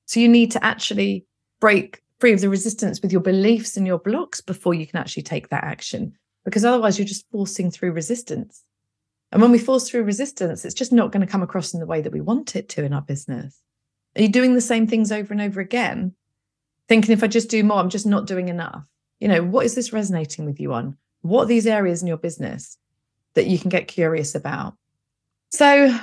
So 0.06 0.20
you 0.20 0.28
need 0.28 0.50
to 0.52 0.64
actually 0.64 1.26
break 1.60 2.02
free 2.18 2.32
of 2.32 2.40
the 2.40 2.48
resistance 2.48 3.00
with 3.00 3.12
your 3.12 3.20
beliefs 3.20 3.76
and 3.76 3.86
your 3.86 3.98
blocks 3.98 4.40
before 4.40 4.74
you 4.74 4.86
can 4.86 4.98
actually 4.98 5.22
take 5.22 5.48
that 5.48 5.64
action. 5.64 6.14
Because 6.44 6.64
otherwise, 6.64 6.98
you're 6.98 7.06
just 7.06 7.30
forcing 7.30 7.70
through 7.70 7.92
resistance. 7.92 8.64
And 9.32 9.40
when 9.40 9.52
we 9.52 9.58
force 9.58 9.88
through 9.88 10.04
resistance, 10.04 10.64
it's 10.64 10.74
just 10.74 10.92
not 10.92 11.12
going 11.12 11.24
to 11.24 11.30
come 11.30 11.42
across 11.42 11.72
in 11.72 11.80
the 11.80 11.86
way 11.86 12.00
that 12.00 12.12
we 12.12 12.20
want 12.20 12.56
it 12.56 12.68
to 12.70 12.84
in 12.84 12.92
our 12.92 13.02
business. 13.02 13.60
Are 14.16 14.22
you 14.22 14.28
doing 14.28 14.54
the 14.54 14.60
same 14.60 14.86
things 14.86 15.12
over 15.12 15.32
and 15.32 15.40
over 15.40 15.60
again? 15.60 16.14
thinking 16.90 17.12
if 17.12 17.22
I 17.22 17.28
just 17.28 17.48
do 17.48 17.62
more, 17.62 17.78
I'm 17.78 17.88
just 17.88 18.04
not 18.04 18.26
doing 18.26 18.48
enough. 18.48 18.82
You 19.20 19.28
know, 19.28 19.44
what 19.44 19.64
is 19.64 19.76
this 19.76 19.92
resonating 19.92 20.44
with 20.44 20.58
you 20.58 20.72
on? 20.72 20.96
What 21.22 21.44
are 21.44 21.46
these 21.46 21.68
areas 21.68 22.02
in 22.02 22.08
your 22.08 22.16
business 22.16 22.76
that 23.34 23.46
you 23.46 23.60
can 23.60 23.68
get 23.68 23.86
curious 23.86 24.34
about? 24.34 24.74
So, 25.50 25.96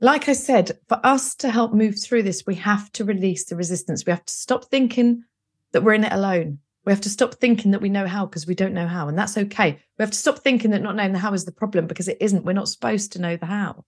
like 0.00 0.28
I 0.28 0.34
said, 0.34 0.78
for 0.88 1.00
us 1.02 1.34
to 1.36 1.50
help 1.50 1.72
move 1.72 1.98
through 1.98 2.22
this, 2.22 2.44
we 2.46 2.54
have 2.56 2.92
to 2.92 3.04
release 3.04 3.46
the 3.46 3.56
resistance. 3.56 4.04
We 4.04 4.10
have 4.10 4.24
to 4.24 4.32
stop 4.32 4.66
thinking 4.66 5.24
that 5.72 5.82
we're 5.82 5.94
in 5.94 6.04
it 6.04 6.12
alone. 6.12 6.58
We 6.84 6.92
have 6.92 7.00
to 7.02 7.10
stop 7.10 7.34
thinking 7.34 7.72
that 7.72 7.80
we 7.80 7.88
know 7.88 8.06
how 8.06 8.26
because 8.26 8.46
we 8.46 8.54
don't 8.54 8.74
know 8.74 8.86
how. 8.86 9.08
And 9.08 9.18
that's 9.18 9.36
okay. 9.36 9.72
We 9.98 10.02
have 10.02 10.10
to 10.10 10.18
stop 10.18 10.38
thinking 10.38 10.70
that 10.70 10.82
not 10.82 10.96
knowing 10.96 11.12
the 11.12 11.18
how 11.18 11.32
is 11.32 11.44
the 11.44 11.52
problem 11.52 11.86
because 11.86 12.08
it 12.08 12.18
isn't. 12.20 12.44
We're 12.44 12.52
not 12.52 12.68
supposed 12.68 13.12
to 13.12 13.20
know 13.20 13.36
the 13.36 13.46
how. 13.46 13.84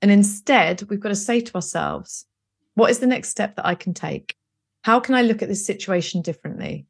And 0.00 0.10
instead, 0.10 0.82
we've 0.88 1.00
got 1.00 1.10
to 1.10 1.16
say 1.16 1.40
to 1.40 1.54
ourselves, 1.54 2.24
what 2.74 2.90
is 2.90 3.00
the 3.00 3.06
next 3.06 3.28
step 3.28 3.56
that 3.56 3.66
I 3.66 3.74
can 3.74 3.94
take? 3.94 4.36
How 4.82 4.98
can 4.98 5.14
I 5.14 5.22
look 5.22 5.42
at 5.42 5.48
this 5.48 5.66
situation 5.66 6.22
differently? 6.22 6.86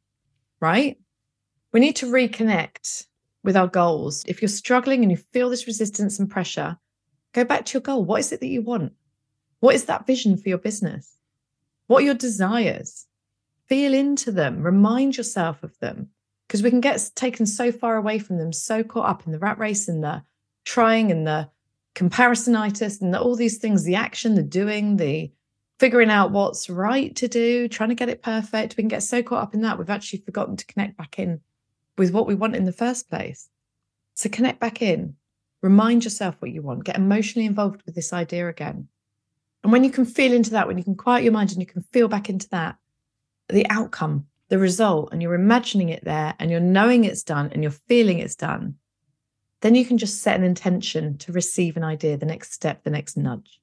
Right? 0.59 0.97
We 1.73 1.79
need 1.79 1.97
to 1.97 2.05
reconnect 2.05 3.07
with 3.43 3.57
our 3.57 3.67
goals. 3.67 4.23
If 4.27 4.41
you're 4.41 4.49
struggling 4.49 5.01
and 5.01 5.11
you 5.11 5.17
feel 5.17 5.49
this 5.49 5.67
resistance 5.67 6.19
and 6.19 6.29
pressure, 6.29 6.77
go 7.33 7.43
back 7.43 7.65
to 7.65 7.73
your 7.73 7.81
goal. 7.81 8.05
What 8.05 8.21
is 8.21 8.31
it 8.31 8.39
that 8.39 8.47
you 8.47 8.61
want? 8.61 8.93
What 9.59 9.75
is 9.75 9.85
that 9.85 10.07
vision 10.07 10.37
for 10.37 10.49
your 10.49 10.57
business? 10.57 11.17
What 11.87 12.03
are 12.03 12.05
your 12.05 12.15
desires? 12.15 13.07
Feel 13.67 13.93
into 13.93 14.31
them, 14.31 14.61
remind 14.61 15.17
yourself 15.17 15.63
of 15.63 15.77
them, 15.79 16.09
because 16.47 16.61
we 16.61 16.69
can 16.69 16.81
get 16.81 17.09
taken 17.15 17.45
so 17.45 17.71
far 17.71 17.95
away 17.95 18.19
from 18.19 18.37
them, 18.37 18.51
so 18.51 18.83
caught 18.83 19.09
up 19.09 19.25
in 19.25 19.31
the 19.31 19.39
rat 19.39 19.57
race 19.57 19.87
and 19.87 20.03
the 20.03 20.23
trying 20.65 21.11
and 21.11 21.25
the 21.25 21.49
comparisonitis 21.95 23.01
and 23.01 23.13
the, 23.13 23.19
all 23.19 23.35
these 23.35 23.57
things 23.57 23.83
the 23.83 23.95
action, 23.95 24.35
the 24.35 24.43
doing, 24.43 24.97
the 24.97 25.31
figuring 25.79 26.09
out 26.09 26.31
what's 26.31 26.69
right 26.69 27.15
to 27.15 27.27
do, 27.27 27.67
trying 27.67 27.89
to 27.89 27.95
get 27.95 28.09
it 28.09 28.21
perfect. 28.21 28.75
We 28.77 28.83
can 28.83 28.89
get 28.89 29.03
so 29.03 29.23
caught 29.23 29.43
up 29.43 29.53
in 29.53 29.61
that, 29.61 29.77
we've 29.77 29.89
actually 29.89 30.19
forgotten 30.19 30.57
to 30.57 30.65
connect 30.65 30.97
back 30.97 31.17
in 31.19 31.41
with 31.97 32.11
what 32.11 32.27
we 32.27 32.35
want 32.35 32.55
in 32.55 32.65
the 32.65 32.71
first 32.71 33.09
place. 33.09 33.49
So 34.13 34.29
connect 34.29 34.59
back 34.59 34.81
in, 34.81 35.15
remind 35.63 36.03
yourself 36.03 36.35
what 36.39 36.51
you 36.51 36.61
want, 36.61 36.83
get 36.83 36.97
emotionally 36.97 37.47
involved 37.47 37.81
with 37.85 37.95
this 37.95 38.13
idea 38.13 38.47
again. 38.47 38.87
And 39.63 39.71
when 39.71 39.83
you 39.83 39.89
can 39.89 40.05
feel 40.05 40.33
into 40.33 40.51
that, 40.51 40.67
when 40.67 40.77
you 40.77 40.83
can 40.83 40.95
quiet 40.95 41.23
your 41.23 41.33
mind 41.33 41.51
and 41.51 41.59
you 41.59 41.65
can 41.65 41.81
feel 41.81 42.07
back 42.07 42.29
into 42.29 42.47
that, 42.49 42.75
the 43.49 43.65
outcome, 43.71 44.27
the 44.49 44.59
result, 44.59 45.09
and 45.11 45.21
you're 45.21 45.33
imagining 45.33 45.89
it 45.89 46.03
there 46.03 46.35
and 46.37 46.51
you're 46.51 46.59
knowing 46.59 47.05
it's 47.05 47.23
done 47.23 47.49
and 47.51 47.63
you're 47.63 47.71
feeling 47.71 48.19
it's 48.19 48.35
done, 48.35 48.75
then 49.61 49.73
you 49.73 49.85
can 49.85 49.97
just 49.97 50.21
set 50.21 50.37
an 50.37 50.45
intention 50.45 51.17
to 51.17 51.31
receive 51.31 51.77
an 51.77 51.83
idea, 51.83 52.17
the 52.17 52.25
next 52.25 52.53
step, 52.53 52.83
the 52.83 52.89
next 52.91 53.17
nudge 53.17 53.61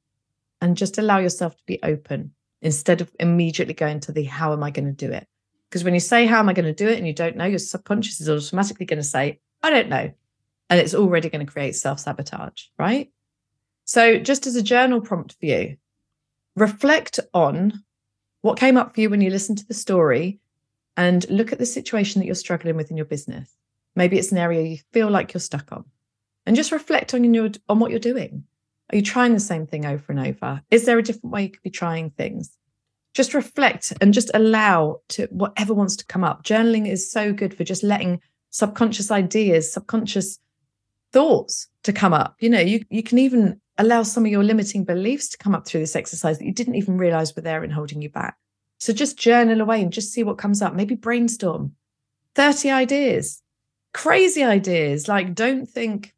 and 0.60 0.76
just 0.76 0.98
allow 0.98 1.18
yourself 1.18 1.56
to 1.56 1.62
be 1.66 1.78
open 1.82 2.32
instead 2.62 3.00
of 3.00 3.10
immediately 3.18 3.74
going 3.74 4.00
to 4.00 4.12
the 4.12 4.24
how 4.24 4.52
am 4.52 4.62
I 4.62 4.70
going 4.70 4.86
to 4.86 5.06
do 5.06 5.12
it? 5.12 5.26
Because 5.68 5.84
when 5.84 5.94
you 5.94 6.00
say 6.00 6.26
how 6.26 6.38
am 6.38 6.48
I 6.48 6.52
going 6.52 6.66
to 6.66 6.72
do 6.72 6.88
it 6.88 6.98
and 6.98 7.06
you 7.06 7.14
don't 7.14 7.36
know, 7.36 7.46
your 7.46 7.58
subconscious 7.58 8.20
is 8.20 8.28
automatically 8.28 8.86
going 8.86 8.98
to 8.98 9.04
say, 9.04 9.40
I 9.62 9.70
don't 9.70 9.88
know. 9.88 10.12
And 10.70 10.78
it's 10.80 10.94
already 10.94 11.28
going 11.28 11.44
to 11.44 11.52
create 11.52 11.74
self 11.74 12.00
sabotage, 12.00 12.66
right? 12.78 13.10
So, 13.84 14.18
just 14.18 14.46
as 14.46 14.54
a 14.56 14.62
journal 14.62 15.00
prompt 15.00 15.36
for 15.38 15.46
you, 15.46 15.76
reflect 16.56 17.18
on 17.34 17.82
what 18.42 18.58
came 18.58 18.76
up 18.76 18.94
for 18.94 19.00
you 19.00 19.10
when 19.10 19.20
you 19.20 19.30
listened 19.30 19.58
to 19.58 19.66
the 19.66 19.74
story 19.74 20.38
and 20.96 21.28
look 21.28 21.52
at 21.52 21.58
the 21.58 21.66
situation 21.66 22.20
that 22.20 22.26
you're 22.26 22.34
struggling 22.34 22.76
with 22.76 22.90
in 22.90 22.96
your 22.96 23.06
business. 23.06 23.54
Maybe 23.96 24.18
it's 24.18 24.32
an 24.32 24.38
area 24.38 24.62
you 24.62 24.78
feel 24.92 25.10
like 25.10 25.34
you're 25.34 25.40
stuck 25.40 25.72
on. 25.72 25.84
And 26.46 26.56
just 26.56 26.72
reflect 26.72 27.14
on 27.14 27.34
your 27.34 27.50
on 27.68 27.80
what 27.80 27.90
you're 27.90 28.00
doing. 28.00 28.44
Are 28.90 28.96
you 28.96 29.02
trying 29.02 29.34
the 29.34 29.40
same 29.40 29.66
thing 29.66 29.86
over 29.86 30.12
and 30.12 30.20
over? 30.20 30.62
Is 30.70 30.84
there 30.84 30.98
a 30.98 31.02
different 31.02 31.32
way 31.32 31.44
you 31.44 31.50
could 31.50 31.62
be 31.62 31.70
trying 31.70 32.10
things? 32.10 32.56
Just 33.14 33.34
reflect 33.34 33.92
and 34.00 34.14
just 34.14 34.30
allow 34.34 35.00
to 35.10 35.26
whatever 35.30 35.74
wants 35.74 35.96
to 35.96 36.06
come 36.06 36.24
up. 36.24 36.44
Journaling 36.44 36.88
is 36.88 37.10
so 37.10 37.32
good 37.32 37.54
for 37.54 37.64
just 37.64 37.82
letting 37.82 38.20
subconscious 38.50 39.10
ideas, 39.10 39.72
subconscious 39.72 40.38
thoughts 41.12 41.68
to 41.84 41.92
come 41.92 42.12
up. 42.12 42.36
You 42.40 42.50
know, 42.50 42.60
you, 42.60 42.84
you 42.90 43.02
can 43.02 43.18
even 43.18 43.60
allow 43.78 44.02
some 44.02 44.24
of 44.24 44.30
your 44.30 44.44
limiting 44.44 44.84
beliefs 44.84 45.28
to 45.30 45.38
come 45.38 45.54
up 45.54 45.66
through 45.66 45.80
this 45.80 45.96
exercise 45.96 46.38
that 46.38 46.44
you 46.44 46.52
didn't 46.52 46.74
even 46.74 46.98
realize 46.98 47.34
were 47.34 47.42
there 47.42 47.62
and 47.62 47.72
holding 47.72 48.02
you 48.02 48.10
back. 48.10 48.36
So 48.78 48.92
just 48.92 49.18
journal 49.18 49.60
away 49.60 49.82
and 49.82 49.92
just 49.92 50.12
see 50.12 50.22
what 50.22 50.38
comes 50.38 50.62
up. 50.62 50.74
Maybe 50.74 50.94
brainstorm 50.94 51.72
30 52.34 52.70
ideas, 52.70 53.42
crazy 53.92 54.42
ideas. 54.42 55.08
Like, 55.08 55.34
don't 55.34 55.66
think 55.66 56.14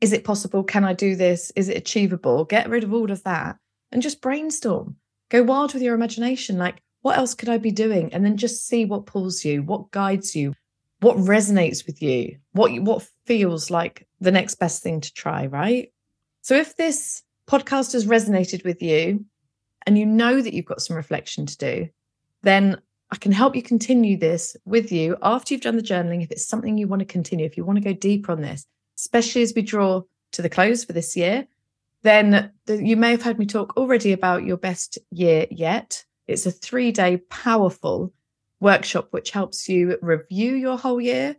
is 0.00 0.12
it 0.12 0.24
possible? 0.24 0.64
Can 0.64 0.84
I 0.84 0.94
do 0.94 1.14
this? 1.14 1.52
Is 1.54 1.68
it 1.68 1.76
achievable? 1.76 2.44
Get 2.44 2.68
rid 2.68 2.82
of 2.82 2.92
all 2.92 3.10
of 3.12 3.22
that 3.22 3.56
and 3.92 4.02
just 4.02 4.20
brainstorm. 4.20 4.96
Go 5.30 5.44
wild 5.44 5.74
with 5.74 5.82
your 5.82 5.94
imagination. 5.94 6.58
Like, 6.58 6.82
what 7.02 7.16
else 7.16 7.34
could 7.34 7.48
I 7.48 7.58
be 7.58 7.70
doing? 7.70 8.12
And 8.12 8.24
then 8.24 8.36
just 8.36 8.66
see 8.66 8.84
what 8.84 9.06
pulls 9.06 9.44
you, 9.44 9.62
what 9.62 9.92
guides 9.92 10.34
you, 10.34 10.54
what 11.00 11.16
resonates 11.16 11.86
with 11.86 12.02
you, 12.02 12.38
what 12.52 12.72
what 12.82 13.06
feels 13.26 13.70
like 13.70 14.06
the 14.22 14.32
next 14.32 14.56
best 14.56 14.82
thing 14.82 15.00
to 15.00 15.12
try, 15.12 15.46
right? 15.46 15.92
So 16.42 16.56
if 16.56 16.76
this 16.76 17.22
podcast 17.48 17.92
has 17.92 18.06
resonated 18.06 18.64
with 18.64 18.82
you 18.82 19.24
and 19.86 19.98
you 19.98 20.06
know 20.06 20.40
that 20.40 20.54
you've 20.54 20.64
got 20.64 20.80
some 20.80 20.96
reflection 20.96 21.46
to 21.46 21.56
do, 21.56 21.88
then 22.42 22.80
I 23.10 23.16
can 23.16 23.32
help 23.32 23.54
you 23.54 23.62
continue 23.62 24.16
this 24.16 24.56
with 24.64 24.90
you 24.90 25.16
after 25.22 25.52
you've 25.52 25.62
done 25.62 25.76
the 25.76 25.82
journaling. 25.82 26.22
If 26.22 26.30
it's 26.30 26.46
something 26.46 26.78
you 26.78 26.88
want 26.88 27.00
to 27.00 27.06
continue, 27.06 27.44
if 27.44 27.56
you 27.56 27.64
want 27.64 27.76
to 27.76 27.84
go 27.84 27.92
deeper 27.92 28.32
on 28.32 28.40
this, 28.40 28.64
especially 28.98 29.42
as 29.42 29.52
we 29.54 29.62
draw 29.62 30.02
to 30.32 30.42
the 30.42 30.48
close 30.48 30.84
for 30.84 30.92
this 30.92 31.16
year, 31.16 31.46
then 32.02 32.50
the, 32.66 32.82
you 32.82 32.96
may 32.96 33.10
have 33.10 33.22
heard 33.22 33.38
me 33.38 33.46
talk 33.46 33.76
already 33.76 34.12
about 34.12 34.44
your 34.44 34.56
best 34.56 34.98
year 35.10 35.46
yet. 35.50 36.04
It's 36.26 36.46
a 36.46 36.50
three 36.50 36.90
day 36.90 37.18
powerful 37.28 38.12
workshop 38.60 39.08
which 39.10 39.32
helps 39.32 39.68
you 39.68 39.98
review 40.00 40.54
your 40.54 40.78
whole 40.78 41.00
year 41.00 41.36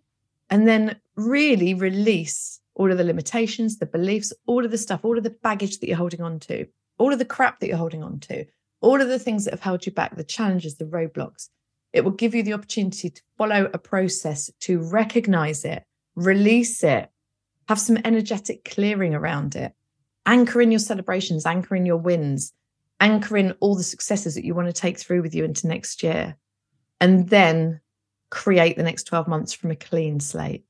and 0.49 0.67
then 0.67 0.99
really 1.15 1.73
release 1.73 2.59
all 2.75 2.92
of 2.92 2.98
the 2.98 3.03
limitations, 3.03 3.77
the 3.77 3.86
beliefs, 3.86 4.34
all 4.46 4.65
of 4.65 4.72
the 4.72 4.77
stuff, 4.77 5.03
all 5.03 5.18
of 5.18 5.24
the 5.24 5.30
baggage 5.30 5.80
that 5.80 5.88
you're 5.88 5.98
holding 5.98 6.22
on 6.22 6.39
to, 6.39 6.65
all 6.98 7.13
of 7.13 7.20
the 7.20 7.25
crap 7.25 7.60
that 7.60 7.68
you're 7.68 7.77
holding 7.77 8.03
on 8.03 8.20
to, 8.20 8.46
all 8.82 9.01
of 9.01 9.08
the 9.08 9.20
things 9.20 9.46
that 9.46 9.51
have 9.51 9.62
held 9.62 9.86
you 9.86 9.92
back, 9.92 10.15
the 10.15 10.24
challenges, 10.24 10.75
the 10.75 10.86
roadblocks. 10.86 11.50
It 11.94 12.03
will 12.03 12.12
give 12.12 12.34
you 12.34 12.44
the 12.44 12.53
opportunity 12.53 13.10
to 13.10 13.22
follow 13.38 13.70
a 13.74 13.77
process 13.77 14.50
to 14.62 14.80
recognize 14.80 15.63
it, 15.63 15.84
release 16.15 16.84
it, 16.84 17.10
have 17.70 17.80
some 17.80 17.98
energetic 18.03 18.65
clearing 18.65 19.13
around 19.13 19.56
it, 19.56 19.74
anchor 20.25 20.62
in 20.62 20.72
your 20.72 20.80
celebrations, 20.80 21.46
anchor 21.46 21.75
in 21.75 21.86
your 21.86 21.98
wins, 21.98 22.53
anchor 23.00 23.38
in 23.38 23.51
all 23.60 23.75
the 23.75 23.84
successes 23.84 24.36
that 24.36 24.46
you 24.46 24.56
want 24.56 24.68
to 24.68 24.74
take 24.74 24.98
through 24.98 25.22
with 25.22 25.36
you 25.36 25.44
into 25.44 25.68
next 25.68 26.03
year 26.03 26.36
and 27.00 27.30
then 27.30 27.80
create 28.30 28.75
the 28.75 28.84
next 28.84 29.03
12 29.03 29.27
months 29.27 29.53
from 29.53 29.72
a 29.72 29.75
clean 29.75 30.20
slate. 30.20 30.65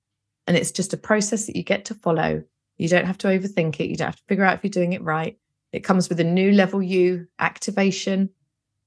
And 0.48 0.58
it's 0.58 0.72
just 0.72 0.94
a 0.94 0.98
process 0.98 1.46
that 1.46 1.56
you 1.56 1.64
get 1.64 1.86
to 1.86 1.96
follow. 1.96 2.44
You 2.78 2.88
don't 2.88 3.06
have 3.06 3.18
to 3.20 3.28
overthink 3.28 3.80
it. 3.80 3.90
You 3.90 3.96
don't 3.96 4.08
have 4.08 4.18
to 4.18 4.24
figure 4.28 4.44
out 4.44 4.56
if 4.56 4.64
you're 4.64 4.72
doing 4.72 4.94
it 4.94 5.04
right. 5.04 5.38
It 5.72 5.84
comes 5.84 6.10
with 6.10 6.20
a 6.20 6.26
new 6.26 6.52
level 6.52 6.82
you 6.82 7.28
activation. 7.40 8.30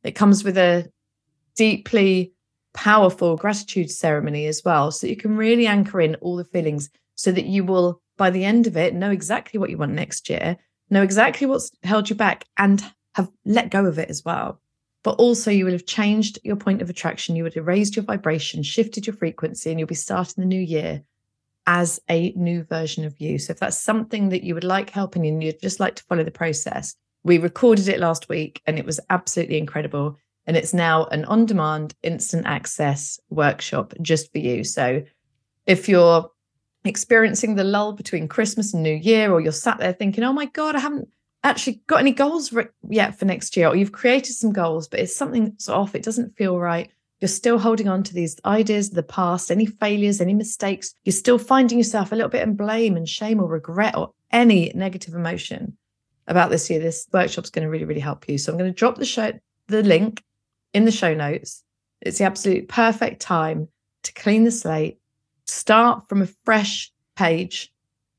It 0.03 0.13
comes 0.13 0.45
with 0.45 0.57
a 0.59 0.91
deeply 1.57 2.33
powerful 2.75 3.37
gratitude 3.37 3.91
ceremony 3.91 4.47
as 4.47 4.63
well. 4.65 4.91
So 4.91 5.07
you 5.07 5.17
can 5.17 5.37
really 5.37 5.67
anchor 5.67 6.01
in 6.01 6.15
all 6.17 6.37
the 6.37 6.45
feelings 6.45 6.91
so 7.15 7.33
that 7.33 7.47
you 7.47 7.65
will, 7.65 8.03
by 8.17 8.31
the 8.31 8.45
end 8.45 8.67
of 8.67 8.77
it, 8.77 8.95
know 8.95 9.11
exactly 9.11 9.59
what 9.59 9.71
you 9.71 9.79
want 9.79 9.93
next 9.93 10.29
year, 10.29 10.59
know 10.91 11.03
exactly 11.03 11.47
what's 11.47 11.71
held 11.83 12.11
you 12.11 12.17
back, 12.17 12.45
and 12.59 12.85
have 13.15 13.31
let 13.47 13.71
go 13.71 13.87
of 13.87 13.99
it 13.99 14.11
as 14.11 14.25
well 14.25 14.61
but 15.07 15.21
also 15.21 15.53
you 15.53 15.65
will 15.65 15.71
have 15.71 15.87
changed 15.87 16.37
your 16.43 16.57
point 16.57 16.83
of 16.83 16.91
attraction. 16.91 17.37
You 17.37 17.45
would 17.45 17.55
have 17.55 17.69
raised 17.69 17.95
your 17.95 18.05
vibration, 18.05 18.65
shifted 18.65 19.07
your 19.07 19.15
frequency, 19.15 19.71
and 19.71 19.79
you'll 19.79 19.87
be 19.87 19.95
starting 19.95 20.43
the 20.43 20.49
new 20.49 20.61
year 20.61 21.01
as 21.67 22.01
a 22.09 22.33
new 22.37 22.63
version 22.65 23.05
of 23.05 23.21
you. 23.21 23.39
So 23.39 23.53
if 23.53 23.59
that's 23.59 23.79
something 23.79 24.29
that 24.29 24.45
you 24.45 24.55
would 24.55 24.65
like 24.65 24.91
helping 24.91 25.27
and 25.27 25.43
you'd 25.43 25.61
just 25.61 25.81
like 25.81 25.97
to 25.97 26.05
follow 26.05 26.25
the 26.25 26.31
process, 26.31 26.95
we 27.25 27.39
recorded 27.39 27.89
it 27.89 27.99
last 27.99 28.29
week 28.29 28.63
and 28.67 28.79
it 28.79 28.87
was 28.87 29.01
absolutely 29.11 29.59
incredible. 29.59 30.17
And 30.47 30.57
it's 30.57 30.73
now 30.73 31.07
an 31.07 31.25
on 31.25 31.45
demand, 31.45 31.95
instant 32.03 32.47
access 32.47 33.19
workshop 33.31 33.95
just 34.01 34.31
for 34.31 34.39
you. 34.39 34.63
So 34.63 35.03
if 35.67 35.89
you're 35.89 36.31
experiencing 36.85 37.57
the 37.57 37.65
lull 37.65 37.93
between 37.95 38.29
Christmas 38.29 38.73
and 38.73 38.83
New 38.83 38.95
Year, 38.95 39.33
or 39.33 39.41
you're 39.41 39.51
sat 39.51 39.79
there 39.79 39.93
thinking, 39.93 40.23
oh 40.23 40.33
my 40.33 40.47
God, 40.47 40.77
I 40.77 40.79
haven't 40.79 41.09
actually 41.43 41.83
got 41.89 42.01
any 42.01 42.13
goals 42.13 42.55
yet 42.89 43.19
for 43.19 43.25
next 43.25 43.57
year, 43.57 43.69
or 43.69 43.77
you've 43.77 43.93
created 43.93 44.35
some 44.35 44.53
goals, 44.53 44.87
but 44.87 45.01
it's 45.01 45.17
something 45.17 45.47
that's 45.47 45.69
off, 45.69 45.97
it 45.97 46.05
doesn't 46.05 46.37
feel 46.37 46.59
right. 46.59 46.91
You're 47.21 47.29
still 47.29 47.59
holding 47.59 47.89
on 47.89 48.03
to 48.05 48.15
these 48.15 48.37
ideas 48.45 48.89
of 48.89 48.95
the 48.95 49.03
past, 49.03 49.51
any 49.51 49.67
failures, 49.67 50.21
any 50.21 50.35
mistakes. 50.35 50.95
You're 51.05 51.13
still 51.13 51.39
finding 51.39 51.79
yourself 51.79 52.13
a 52.13 52.15
little 52.15 52.31
bit 52.31 52.43
in 52.43 52.57
blame 52.57 52.97
and 52.97 53.09
shame 53.09 53.41
or 53.41 53.49
regret 53.49 53.97
or 53.97 54.13
any 54.31 54.71
negative 54.75 55.15
emotion 55.15 55.79
about 56.27 56.51
this 56.51 56.69
year. 56.69 56.79
This 56.79 57.07
workshop's 57.13 57.51
going 57.51 57.65
to 57.65 57.71
really, 57.71 57.87
really 57.87 58.01
help 58.01 58.29
you. 58.29 58.37
So 58.37 58.53
I'm 58.53 58.59
going 58.59 58.71
to 58.71 58.77
drop 58.77 58.97
the 58.97 59.07
show, 59.07 59.33
the 59.69 59.83
link 59.83 60.23
in 60.75 60.85
the 60.85 60.91
show 60.91 61.15
notes. 61.15 61.65
It's 62.03 62.19
the 62.19 62.25
absolute 62.25 62.69
perfect 62.69 63.21
time 63.21 63.69
to 64.03 64.13
clean 64.13 64.45
the 64.45 64.51
slate, 64.51 64.99
start 65.47 66.09
from 66.09 66.23
a 66.23 66.29
fresh 66.45 66.93
page, 67.17 67.73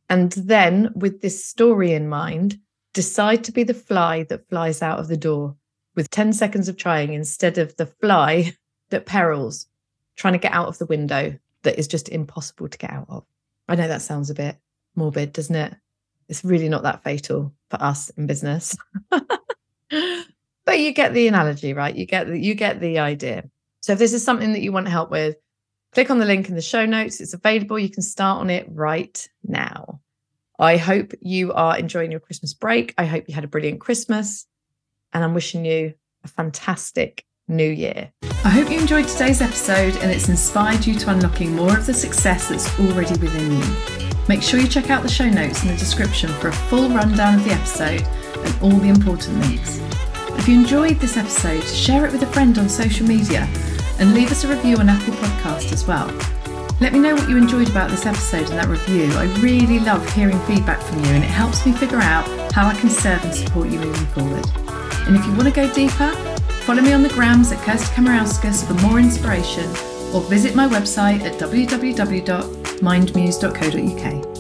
and 0.10 0.32
then 0.32 0.92
with 0.96 1.22
this 1.22 1.46
story 1.46 1.94
in 1.94 2.10
mind, 2.10 2.60
decide 2.94 3.44
to 3.44 3.52
be 3.52 3.64
the 3.64 3.74
fly 3.74 4.24
that 4.24 4.50
flies 4.50 4.82
out 4.82 5.00
of 5.00 5.08
the 5.08 5.18
door 5.18 5.56
with 5.96 6.10
10 6.10 6.34
seconds 6.34 6.68
of 6.68 6.78
trying 6.78 7.14
instead 7.14 7.58
of 7.58 7.76
the 7.76 7.86
fly 7.86 8.54
that 8.90 9.06
perils 9.06 9.68
trying 10.16 10.34
to 10.34 10.40
get 10.40 10.54
out 10.54 10.68
of 10.68 10.78
the 10.78 10.86
window 10.86 11.38
that 11.64 11.78
is 11.78 11.88
just 11.88 12.10
impossible 12.10 12.68
to 12.68 12.78
get 12.78 12.92
out 12.92 13.08
of. 13.10 13.26
I 13.68 13.76
know 13.76 13.88
that 13.88 14.02
sounds 14.02 14.30
a 14.30 14.36
bit 14.36 14.58
morbid, 14.96 15.34
doesn't 15.34 15.56
it? 15.56 15.76
It's 16.30 16.44
really 16.44 16.70
not 16.70 16.84
that 16.84 17.04
fatal 17.04 17.54
for 17.70 17.82
us 17.82 18.10
in 18.12 18.28
business. 18.28 18.76
but 19.10 20.80
you 20.80 20.92
get 20.94 21.14
the 21.14 21.28
analogy, 21.28 21.74
right? 21.74 21.96
You 21.96 22.06
get 22.06 22.28
the, 22.28 22.38
you 22.38 22.54
get 22.56 22.80
the 22.80 23.00
idea. 23.00 23.50
So 23.82 23.94
if 23.94 24.00
this 24.00 24.14
is 24.14 24.24
something 24.24 24.54
that 24.54 24.62
you 24.62 24.72
want 24.72 24.88
help 24.88 25.10
with, 25.10 25.38
click 25.94 26.10
on 26.10 26.20
the 26.20 26.26
link 26.26 26.50
in 26.50 26.56
the 26.56 26.62
show 26.62 26.86
notes. 26.86 27.22
It's 27.22 27.34
available. 27.34 27.80
You 27.80 27.90
can 27.90 28.04
start 28.04 28.42
on 28.42 28.50
it 28.50 28.68
right 28.70 29.28
now. 29.44 30.02
I 30.60 30.78
hope 30.78 31.14
you 31.22 31.54
are 31.54 31.78
enjoying 31.78 32.12
your 32.12 32.20
Christmas 32.20 32.54
break. 32.54 32.94
I 32.98 33.06
hope 33.06 33.26
you 33.28 33.36
had 33.36 33.44
a 33.44 33.48
brilliant 33.48 33.80
Christmas. 33.80 34.48
And 35.14 35.24
I'm 35.24 35.34
wishing 35.34 35.64
you 35.64 35.94
a 36.24 36.28
fantastic 36.28 37.26
new 37.48 37.70
year. 37.70 38.12
I 38.44 38.50
hope 38.50 38.70
you 38.70 38.80
enjoyed 38.80 39.08
today's 39.08 39.42
episode 39.42 39.96
and 39.98 40.12
it's 40.12 40.30
inspired 40.30 40.86
you 40.86 40.96
to 41.00 41.12
unlocking 41.12 41.56
more 41.56 41.78
of 41.78 41.86
the 41.86 41.94
success 41.94 42.50
that's 42.50 42.80
already 42.80 43.18
within 43.20 43.52
you. 43.52 44.18
Make 44.28 44.42
sure 44.42 44.60
you 44.60 44.68
check 44.68 44.90
out 44.90 45.04
the 45.04 45.10
show 45.10 45.30
notes 45.30 45.64
in 45.64 45.70
the 45.70 45.78
description 45.78 46.30
for 46.30 46.50
a 46.50 46.54
full 46.54 46.90
rundown 46.90 47.36
of 47.36 47.44
the 47.46 47.52
episode 47.52 48.02
and 48.46 48.62
all 48.62 48.78
the 48.80 48.90
important 48.90 49.40
links. 49.40 49.80
If 50.38 50.48
you 50.48 50.56
enjoyed 50.56 51.00
this 51.00 51.18
episode, 51.18 51.64
share 51.64 52.06
it 52.06 52.12
with 52.12 52.24
a 52.24 52.28
friend 52.28 52.58
on 52.58 52.70
social 52.70 53.08
media 53.08 53.48
and 54.00 54.14
leave 54.14 54.32
us 54.32 54.44
a 54.44 54.48
review 54.50 54.78
on 54.78 54.90
Apple 54.90 55.14
Podcast 55.14 55.72
as 55.72 55.88
well. 55.88 56.08
Let 56.80 56.94
me 56.94 57.00
know 57.00 57.16
what 57.16 57.28
you 57.28 57.38
enjoyed 57.38 57.70
about 57.70 57.90
this 57.90 58.06
episode 58.06 58.50
and 58.50 58.60
that 58.60 58.68
review. 58.68 59.12
I 59.14 59.24
really 59.40 59.80
love 59.80 60.08
hearing 60.14 60.40
feedback 60.42 60.82
from 60.82 61.00
you 61.00 61.12
and 61.12 61.24
it 61.24 61.30
helps 61.30 61.66
me 61.66 61.72
figure 61.72 62.00
out 62.00 62.28
how 62.52 62.68
I 62.68 62.76
can 62.76 62.90
serve 62.90 63.24
and 63.24 63.34
support 63.34 63.70
you 63.70 63.80
moving 63.80 64.06
forward. 64.08 64.46
And 65.08 65.16
if 65.16 65.26
you 65.26 65.32
want 65.32 65.46
to 65.46 65.52
go 65.52 65.74
deeper, 65.74 66.14
follow 66.68 66.82
me 66.82 66.92
on 66.92 67.02
the 67.02 67.08
grams 67.08 67.54
at 67.54 67.60
Kirsty 67.60 67.88
Kamarauskas 67.96 68.68
for 68.68 68.74
more 68.86 69.00
inspiration 69.00 69.64
or 70.14 70.20
visit 70.24 70.54
my 70.54 70.68
website 70.68 71.22
at 71.22 71.40
www.mindmuse.co.uk. 71.40 74.37